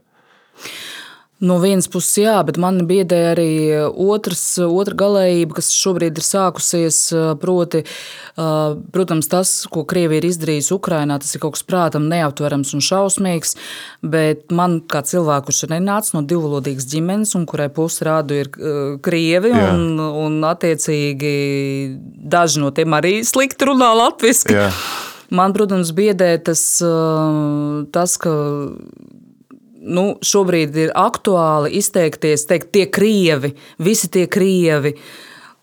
[1.39, 3.51] No vienas puses, jā, bet man biedē arī
[3.87, 6.97] otrs, otra galējība, kas šobrīd ir sākusies.
[7.39, 7.85] Proti,
[8.35, 13.55] protams, tas, ko Krievija ir izdarījusi Ukrajinā, tas ir kaut kas prātam neaptverams un šausmīgs.
[14.03, 18.51] Bet man, kā cilvēkam, kurš ir nācis no divvalodīgas ģimenes, un kurai pusi rādu ir
[19.07, 19.71] krievi, jā.
[19.77, 21.37] un, un attiecīgi
[22.35, 24.59] daži no tiem arī slikti runā latviešu.
[25.39, 26.67] Man, protams, biedē tas,
[27.95, 28.35] tas ka
[29.89, 34.95] nu, šobrīd ir aktuāli izteikties, teikt, tie krievi, visi tie krievi.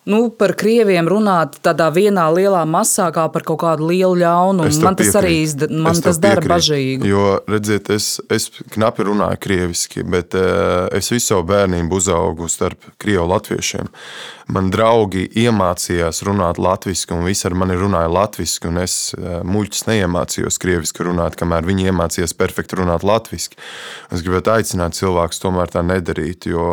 [0.05, 4.69] Nu, par krieviem runāt tādā vienā lielā masā, kā par kaut kādu lielu ļaunumu.
[4.85, 5.17] Man tas piekrīt.
[5.17, 7.09] arī izda, man tas dara bažīgi.
[7.09, 12.85] Jo, redziet, es, es knapi runāju krieviski, bet uh, es visu savu bērnību uzaugu starp
[13.01, 13.89] krievu latviešiem.
[14.53, 19.87] Man draugi iemācījās runāt latviešu, un visi ar mani runāja latviešu, un es uh, muļķis
[19.87, 23.57] neiemācījos krieviski runāt, kamēr viņi iemācījās perfekti runāt latviešu.
[24.13, 26.67] Es gribētu aicināt cilvēkus tomēr tā nedarīt, jo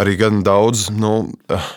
[0.00, 0.88] arī gan daudz.
[0.96, 1.12] Nu,
[1.52, 1.70] uh,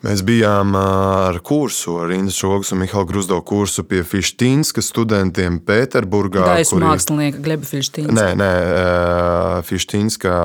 [0.00, 6.40] Mēs bijām ar kursu, ar Indu Šogas un Mihālu Grusdo kursu pie Fištīnska studentiem Pēterburgā.
[6.54, 6.86] Gaisa kuri...
[6.86, 8.14] mākslinieka Gleba Fištīnska.
[8.16, 8.52] Nē, nē
[9.68, 10.36] Fištīnska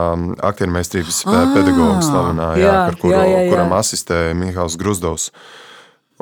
[0.49, 1.21] aktiermeistrības
[1.55, 3.53] pedagogs slavenā, jā, jā, ar kuru, jā, jā, jā.
[3.53, 5.29] kuram asistēja Mihāls Grusdovs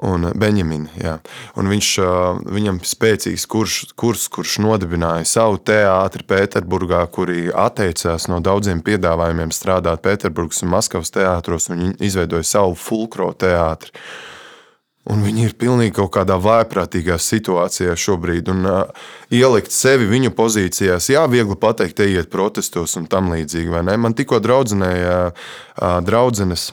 [0.01, 0.89] un Benjamina.
[0.97, 1.13] Jā.
[1.59, 1.89] Un viņš,
[2.49, 10.03] viņam spēcīgs kurs, kurs, kurš nodibināja savu teātri Pēterburgā, kuri atteicās no daudziem piedāvājumiem strādāt
[10.05, 11.69] Pēterburgas un Maskavas teātros.
[11.71, 13.93] Viņi izveidoja savu fulkro teātri.
[15.11, 18.47] Un viņi ir pilnīgi kaut kādā vājprātīgā situācijā šobrīd.
[18.53, 23.83] Un, uh, ielikt sevi viņu pozīcijās, jā, viegli pateikt, ejiet protestos un tam līdzīgi.
[23.99, 26.71] Man tikko draudzenēja uh, draudzenes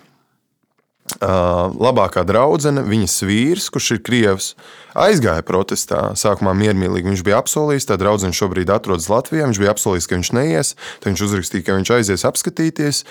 [1.18, 4.52] labākā draudzene, viņas vīrs, kurš ir krievs,
[4.94, 6.10] aizgāja protestā.
[6.18, 9.48] Sākumā miermīlīgi viņš bija apsolījis, tā draudzene šobrīd atrodas Latvijā.
[9.48, 13.04] Viņš bija apsolījis, ka viņš neies, tad viņš uzrakstīja, ka viņš aizies apskatīties.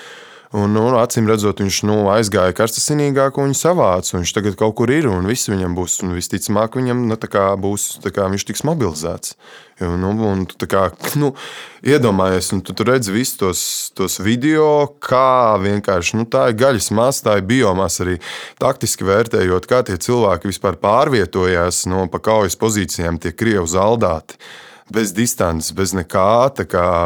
[0.50, 4.16] Un, nu, acīm redzot, viņš nu, aizgāja karstasinīgāk, un viņš savāca.
[4.16, 6.00] Viņš tagad kaut kur ir, un viss viņam būs.
[6.02, 7.18] Un visticamāk, viņam nu,
[7.62, 9.36] būs, kā viņš tiks mobilizēts.
[9.78, 10.88] Jo, nu, un, kā,
[11.22, 11.36] nu,
[11.86, 13.62] iedomājies, un tu, tu redzi visus tos,
[13.94, 18.18] tos video, kā vienkārši nu, tā ir gaļas masa, tā ir biomasa arī
[18.58, 24.42] taktiski vērtējot, kā tie cilvēki vispār pārvietojās no pa kaujas pozīcijām, tie krievi zaldāti
[24.94, 26.50] bez distances, bez nekā.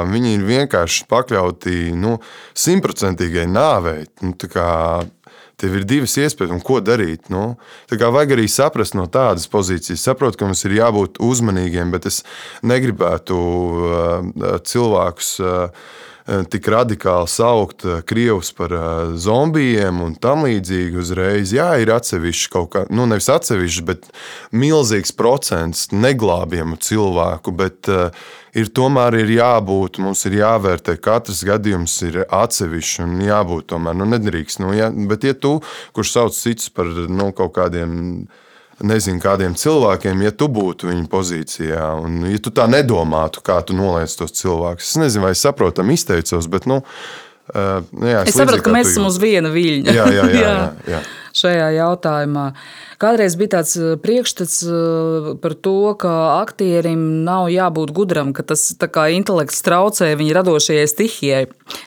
[0.10, 2.18] Viņi ir vienkārši pakļauti nu,
[2.54, 4.06] simtprocentīgai nāvei.
[4.24, 4.36] Nu,
[5.64, 7.30] Tev ir divas iespējas, un ko darīt.
[7.32, 7.54] Nu,
[7.88, 10.02] tā kā vajag arī saprast no tādas pozīcijas.
[10.02, 12.24] Saprotu, ka mums ir jābūt uzmanīgiem, bet es
[12.66, 15.30] negribētu uh, cilvēkus.
[15.40, 21.52] Uh, tik radikāli saukt eh, krievus par eh, zombijiem un tam līdzīgi uzreiz.
[21.56, 24.08] Jā, ir atsevišķi kaut kā, nu nevis atsevišķi, bet
[24.56, 27.90] milzīgs procents neglābjamu cilvēku, bet
[28.56, 34.08] ir tomēr ir jābūt, mums ir jāvērtē, katrs gadījums ir atsevišķi un jābūt tomēr, nu
[34.14, 35.58] nedrīkst, nu, ja, bet ja tu,
[35.96, 38.30] kurš sauc citus par nu, kaut kādiem
[38.86, 43.76] nezinu, kādiem cilvēkiem, ja tu būtu viņa pozīcijā, un ja tu tā nedomātu, kā tu
[43.78, 44.94] noliec tos cilvēkus.
[44.94, 46.70] Es nezinu, vai es saprotam, izteicos, bet.
[46.70, 46.84] Nu,
[47.44, 49.92] Uh, jā, es saprotu, ka mēs esam uz viena viļņa.
[49.92, 50.54] Jā, jā, jā, jā,
[50.88, 51.00] jā.
[51.36, 52.46] šajā jautājumā.
[53.04, 58.64] Kādreiz bija tāds uh, priekšstats uh, par to, ka aktierim nav jābūt gudram, ka tas
[59.12, 61.42] intelekts traucē viņa radošajai stihijai.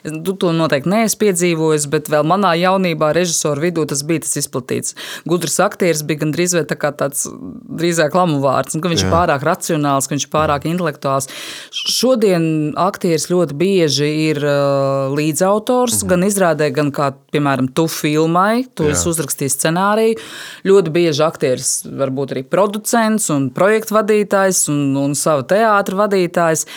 [0.05, 4.93] Tu to noteikti neesi piedzīvojis, bet vēl manā jaunībā režisoru vidū tas bija tas izplatīts.
[5.25, 9.09] Gudrs aktieris bija gandrīz vai tā tāds drīzāk lamu vārds, ka viņš Jā.
[9.09, 11.31] ir pārāk racionāls, ka viņš ir pārāk intelektuāls.
[11.73, 16.13] Šodien aktieris ļoti bieži ir uh, līdzautors mhm.
[16.13, 20.21] gan izrādē, gan kā, piemēram, tu filmai, tu esi uzrakstījis scenāriju.
[20.67, 26.01] Ļoti bieži bieži aktieris var būt arī producents un projektu vadītājs un, un savu teātru
[26.03, 26.67] vadītājs.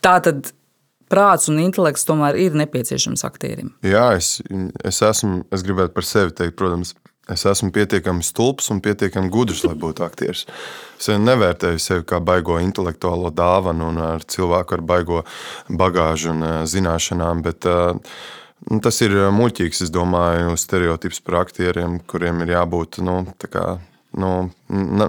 [0.00, 0.52] Tā tad
[1.10, 3.74] prāts un intelekts tomēr ir nepieciešams aktierim.
[3.86, 4.38] Jā, es,
[4.86, 6.94] es esmu, es gribētu par sevi teikt, protams,
[7.30, 10.46] es esmu pietiekami stulbs un pietiekami gudrs, lai būtu aktieris.
[11.00, 15.24] Es nevērtēju sevi kā baigo intelektuālo dāvanu un ar cilvēku ar baigo
[15.68, 17.96] bagāžu un eh, zināšanām, bet uh,
[18.84, 23.00] tas ir eh, muļķīgs, es domāju, stereotips par aktieriem, kuriem ir jābūt.
[23.04, 23.22] Nu,
[24.10, 24.30] nu,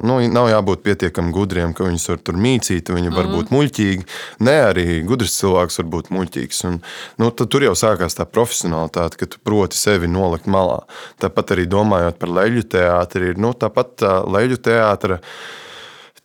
[0.05, 3.33] nu, nav jābūt pietiekami gudriem, ka viņus var tur mīcīt, viņi var mm.
[3.33, 4.05] būt muļķīgi.
[4.45, 6.61] Nē, arī gudrs cilvēks var būt muļķīgs.
[6.69, 6.77] Un,
[7.21, 10.83] nu, tur jau sākās tā profesionālitāte, ka tu proti sevi nolikt malā.
[11.23, 15.25] Tāpat arī domājot par leļu teātri, ir nu, tāpat tā leļu teātris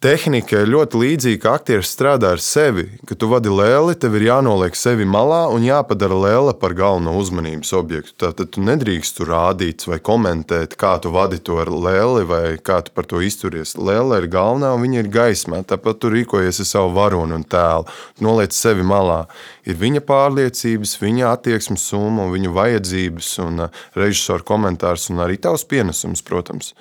[0.06, 2.84] tehnika ir ļoti līdzīga, ka aktieris strādā ar sevi.
[3.08, 7.72] Kad tu vadi lēli, tev ir jānoliek sevi malā un jāpadara lēle par galveno uzmanības
[7.74, 8.14] objektu.
[8.22, 12.78] Tātad tu nedrīkst tur rādīt vai komentēt, kā tu vadi to ar lēli vai kā
[12.86, 13.74] tu par to izturies.
[13.74, 15.64] Lēle ir galvenā un viņa ir gaismā.
[15.66, 17.90] Tāpat tu rīkojies ar savu varoni un tēlu.
[18.22, 19.24] Noliec sevi malā.
[19.66, 25.66] Ir viņa pārliecības, viņa attieksmes summa, viņa vajadzības un uh, režisora komentārs un arī tavs
[25.66, 26.76] pienesums, protams.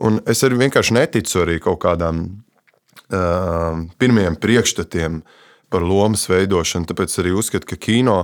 [0.00, 5.20] Un es arī vienkārši neticu arī kaut kādām uh, pirmiem priekšstatiem
[5.70, 6.88] par lomas veidošanu.
[6.88, 8.22] Tāpēc arī uzskatu, ka kino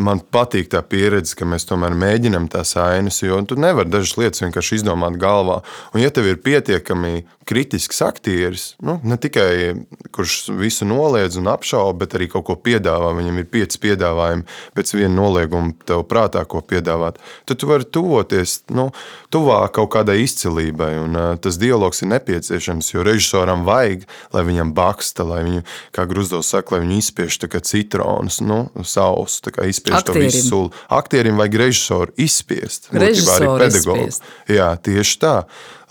[0.00, 4.42] man patīk tā pieredze, ka mēs tomēr mēģinām tās ainas, jo tu nevari dažas lietas
[4.44, 5.60] vienkārši izdomāt galvā.
[5.92, 9.74] Un, ja tev ir pietiekami kritisks aktieris, nu, ne tikai
[10.14, 14.94] kurš visu noliedz un apšauba, bet arī kaut ko piedāvā, viņam ir pieci piedāvājumi pēc
[14.94, 17.18] viena nolieguma tev prātā, ko piedāvāt,
[17.48, 18.88] tad tu vari tuvoties nu,
[19.34, 20.92] tuvāk kaut kādai izcilībai.
[21.02, 26.06] Un, uh, tas dialogs ir nepieciešams, jo režisoram vajag, lai viņam baksta, lai viņu, kā
[26.08, 30.30] Gruzdovs saka, lai viņu izspiež citronus, nu, sausu, tā kā izspiež izspiež Aktierim.
[30.30, 30.70] to visu sulu.
[30.88, 32.88] Aktierim vajag režisoru izspiest.
[32.92, 34.08] Režisoru arī pedagogu.
[34.48, 35.36] Jā, tieši tā.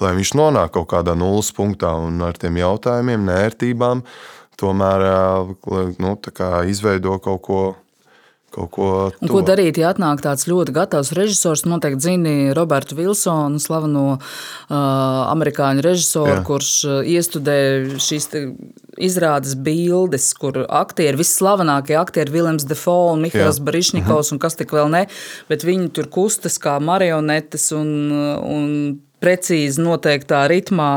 [0.01, 4.01] Lai viņš nonāk kaut kādā nulles punktā un ar tiem jautājumiem, nērtībām,
[4.57, 5.05] tomēr
[6.01, 6.15] nu,
[6.71, 7.61] izveido kaut ko
[8.51, 8.87] Kaut ko,
[9.23, 11.63] un ko darīt, ja atnāk tāds ļoti gatavs režisors?
[11.63, 16.41] Noteikti zini Robertu Vilsonu, slaveno uh, amerikāņu režisoru, Jā.
[16.49, 16.71] kurš
[17.07, 17.55] iestudē
[18.03, 18.27] šīs
[18.99, 24.91] izrādes bildes, kur aktieri, visslavenākie aktieri, Viljams Defoe un Mihails Barišņikovs un kas tik vēl
[24.91, 25.05] ne,
[25.47, 27.95] bet viņi tur kustas kā marionetes un,
[28.43, 28.67] un
[29.21, 30.89] precīzi noteiktā ritmā,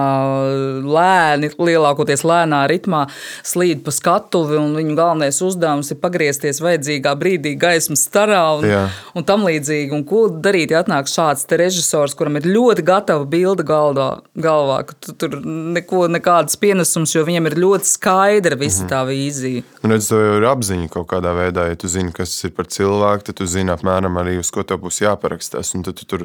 [0.85, 3.05] lēni, lielākoties lēnā ritmā
[3.45, 8.83] slīd pa skatuvi, un viņu galvenais uzdevums ir pagriezties vajadzīgā brīdī gaismas starā un, Jā.
[9.15, 9.93] un tam līdzīgi.
[9.95, 14.97] Un ko darīt, ja atnāk šāds režisors, kuram ir ļoti gatava bilde galdā, galvā, ka
[15.05, 18.93] tu tur neko, nekādas pienesums, jo viņam ir ļoti skaidra visa mhm.
[18.93, 19.65] tā vīzija.
[19.85, 22.71] Un redz, to jau ir apziņa kaut kādā veidā, ja tu zini, kas ir par
[22.73, 26.25] cilvēku, tad tu zini apmēram arī, uz ko tev būs jāparakstās, un tad tu tur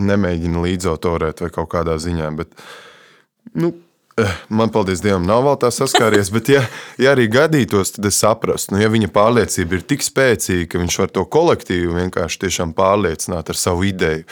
[0.00, 2.36] nemēģini līdzautorēt konkurēt vai kaut kādā ziņā.
[2.36, 2.48] Bet,
[3.54, 3.74] nu,
[4.18, 6.66] eh, Man, paldies Dievam, nav vēl tā saskāries, bet, ja,
[6.98, 10.98] ja arī gadītos, tad es saprastu, nu, ja viņa pārliecība ir tik spēcīga, ka viņš
[10.98, 14.24] var to kolektīvu vienkārši pārliecināt ar savu ideju.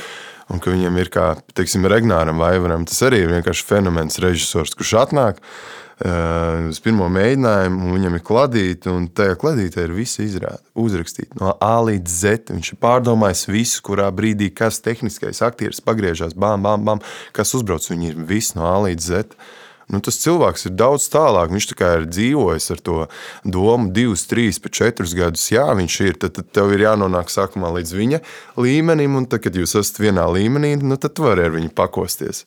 [0.50, 4.92] Un ka viņam ir kā, teiksim, Regnāram Vaivaram, tas arī ir vienkārši fenomens režisors, kurš
[5.00, 10.62] atnāk, Eh, uz pirmo mēģinājumu, un viņam ir kladīte, un tajā kladītē ir visi izrādi,
[10.74, 12.54] uzrakstīti no A līdz Z.
[12.54, 17.04] Viņš ir pārdomājis visu, kurā brīdī kas tehniskais aktieris pagriežās, bam, bam, bam,
[17.36, 17.86] kas uzbrauc.
[17.90, 19.38] Viņi ir visi no A līdz Z.
[19.92, 21.52] Nu, tas cilvēks ir daudz tālāk.
[21.52, 22.96] Viņš tā ir dzīvojis ar to
[23.44, 25.44] domu, divus, trīs, pat četrus gadus.
[25.52, 26.18] Jā, viņš ir.
[26.22, 28.20] Tad, tad tev ir jānonāk sākumā līdz viņa
[28.64, 32.44] līmenim, un tad, kad jūs esat vienā līmenī, nu, tad tu vari ar viņu pakosties.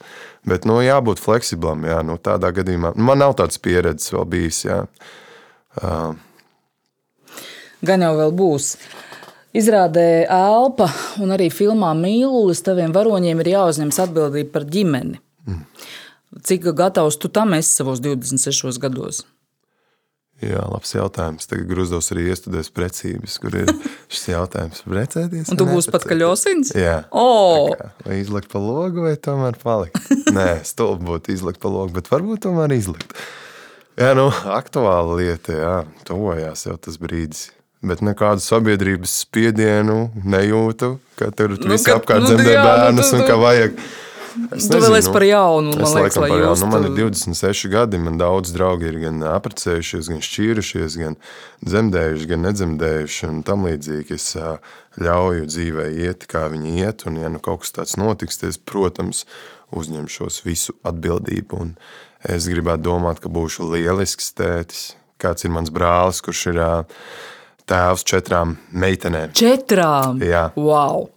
[0.48, 1.86] Bet nu, jābūt fleksiblam.
[1.86, 4.64] Jā, nu, tādā gadījumā nu, man nav tādas pieredzes vēl bijis.
[4.66, 4.84] Jā.
[5.78, 6.16] Uh.
[7.86, 8.74] Gan jau vēl būs.
[9.58, 10.90] Izrādē Elpa
[11.24, 15.22] un arī filmā Mīlulis taviem varoņiem ir jāuzņemas atbildība par ģimeni.
[15.48, 15.64] Mm.
[16.44, 19.24] Cik gatavs tu tam esi savos 26 gados?
[20.44, 21.48] Jā, labs jautājums.
[21.50, 23.72] Tagad Grūzdovs arī iestudēs precības, kur ir
[24.14, 24.84] šis jautājums.
[24.86, 25.50] Precēties?
[25.50, 26.76] Un tu būsi pat kaļosins?
[26.78, 27.00] Jā.
[27.10, 27.74] Oh.
[27.74, 29.98] Kā, vai izlikt pa logu vai tomēr palikt?
[30.38, 33.18] Nē, stulbi būtu izlikt pa logu, bet varbūt tomēr izlikt.
[33.98, 35.76] Jā, nu, aktuāla lieta, jā,
[36.06, 37.48] tuvojās jau tas brīdis.
[37.88, 43.10] Bet nekādu sabiedrības spiedienu nejūtu, ka tur nu, visi apkārt nu, dzemdē nu, bērnus nu,
[43.10, 43.82] tu, un ka vajag.
[44.56, 45.74] Es tu vēl esi par jaunu.
[45.74, 46.56] Man, es liekas, par jaunu.
[46.62, 48.00] Nu, man ir 26 gadi.
[48.02, 51.18] Man daudz draugi ir gan apprecējušies, gan šķīrušies, gan
[51.66, 53.26] dzemdējuši, gan nedzemdējuši.
[53.32, 54.30] Un tam līdzīgi es
[55.02, 57.08] ļauju dzīvē iet, kā viņi iet.
[57.10, 59.26] Un, ja nu kaut kas tāds notiks, es, protams,
[59.76, 61.64] uzņemšos visu atbildību.
[61.66, 61.76] Un
[62.28, 64.88] es gribētu domāt, ka būšu lielisks tētis.
[65.18, 66.64] Kāds ir mans brālis, kurš ir
[67.68, 69.34] tēvs četrām meitenēm?
[69.38, 70.22] Četrām?
[70.22, 70.50] Jā.
[70.56, 71.10] Wow!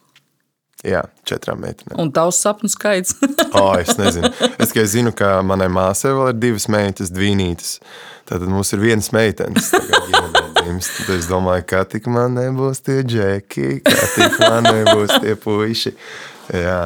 [0.86, 1.98] Jā, četrām meitenēm.
[2.00, 3.18] Un tavs sapņu skaits?
[3.58, 4.30] oh, es nezinu.
[4.56, 7.76] Es tikai zinu, ka manai māsai vēl ir divas meitas, dvīnītes.
[8.30, 9.72] Tad mums ir viens meitenes.
[9.74, 15.92] Tad es domāju, ka tik man nebūs tie džeki, ka tik man nebūs tie puiši.
[16.54, 16.82] Jā.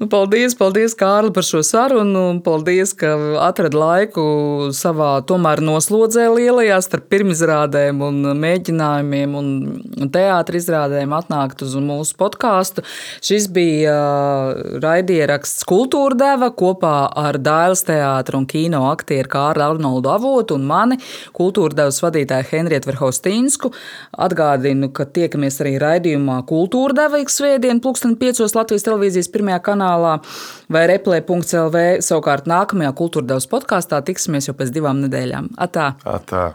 [0.00, 2.40] Nu, paldies, paldies, Kārli, par šo sarunu.
[2.44, 3.10] Paldies, ka
[3.44, 4.22] atradi laiku
[4.72, 9.50] savā tomēr noslodzē lielajā starp pirmizrādēm un mēģinājumiem un
[10.14, 12.84] teātris izrādēm atnākt uz mūsu podkāstu.
[13.24, 13.96] Šis bija
[14.82, 20.98] raidieraksts Kultūra deva kopā ar Dailas teātru un kino aktieru Kārli Arnoldu Avotu un mani,
[21.36, 23.72] kultūra devas vadītāju Henrietu Verhaustīnsku.
[24.24, 29.81] Atgādinu, ka tiekamies arī raidījumā Kultūra deva ik svētdien, plūksteni piecos Latvijas televīzijas pirmajā kanālā
[29.82, 30.18] kanālā
[30.72, 31.86] vai replē.clv.
[32.04, 35.54] Savukārt nākamajā kultūrdevas podkāstā tiksimies jau pēc divām nedēļām.
[35.58, 35.94] Atā!
[36.04, 36.52] Atā.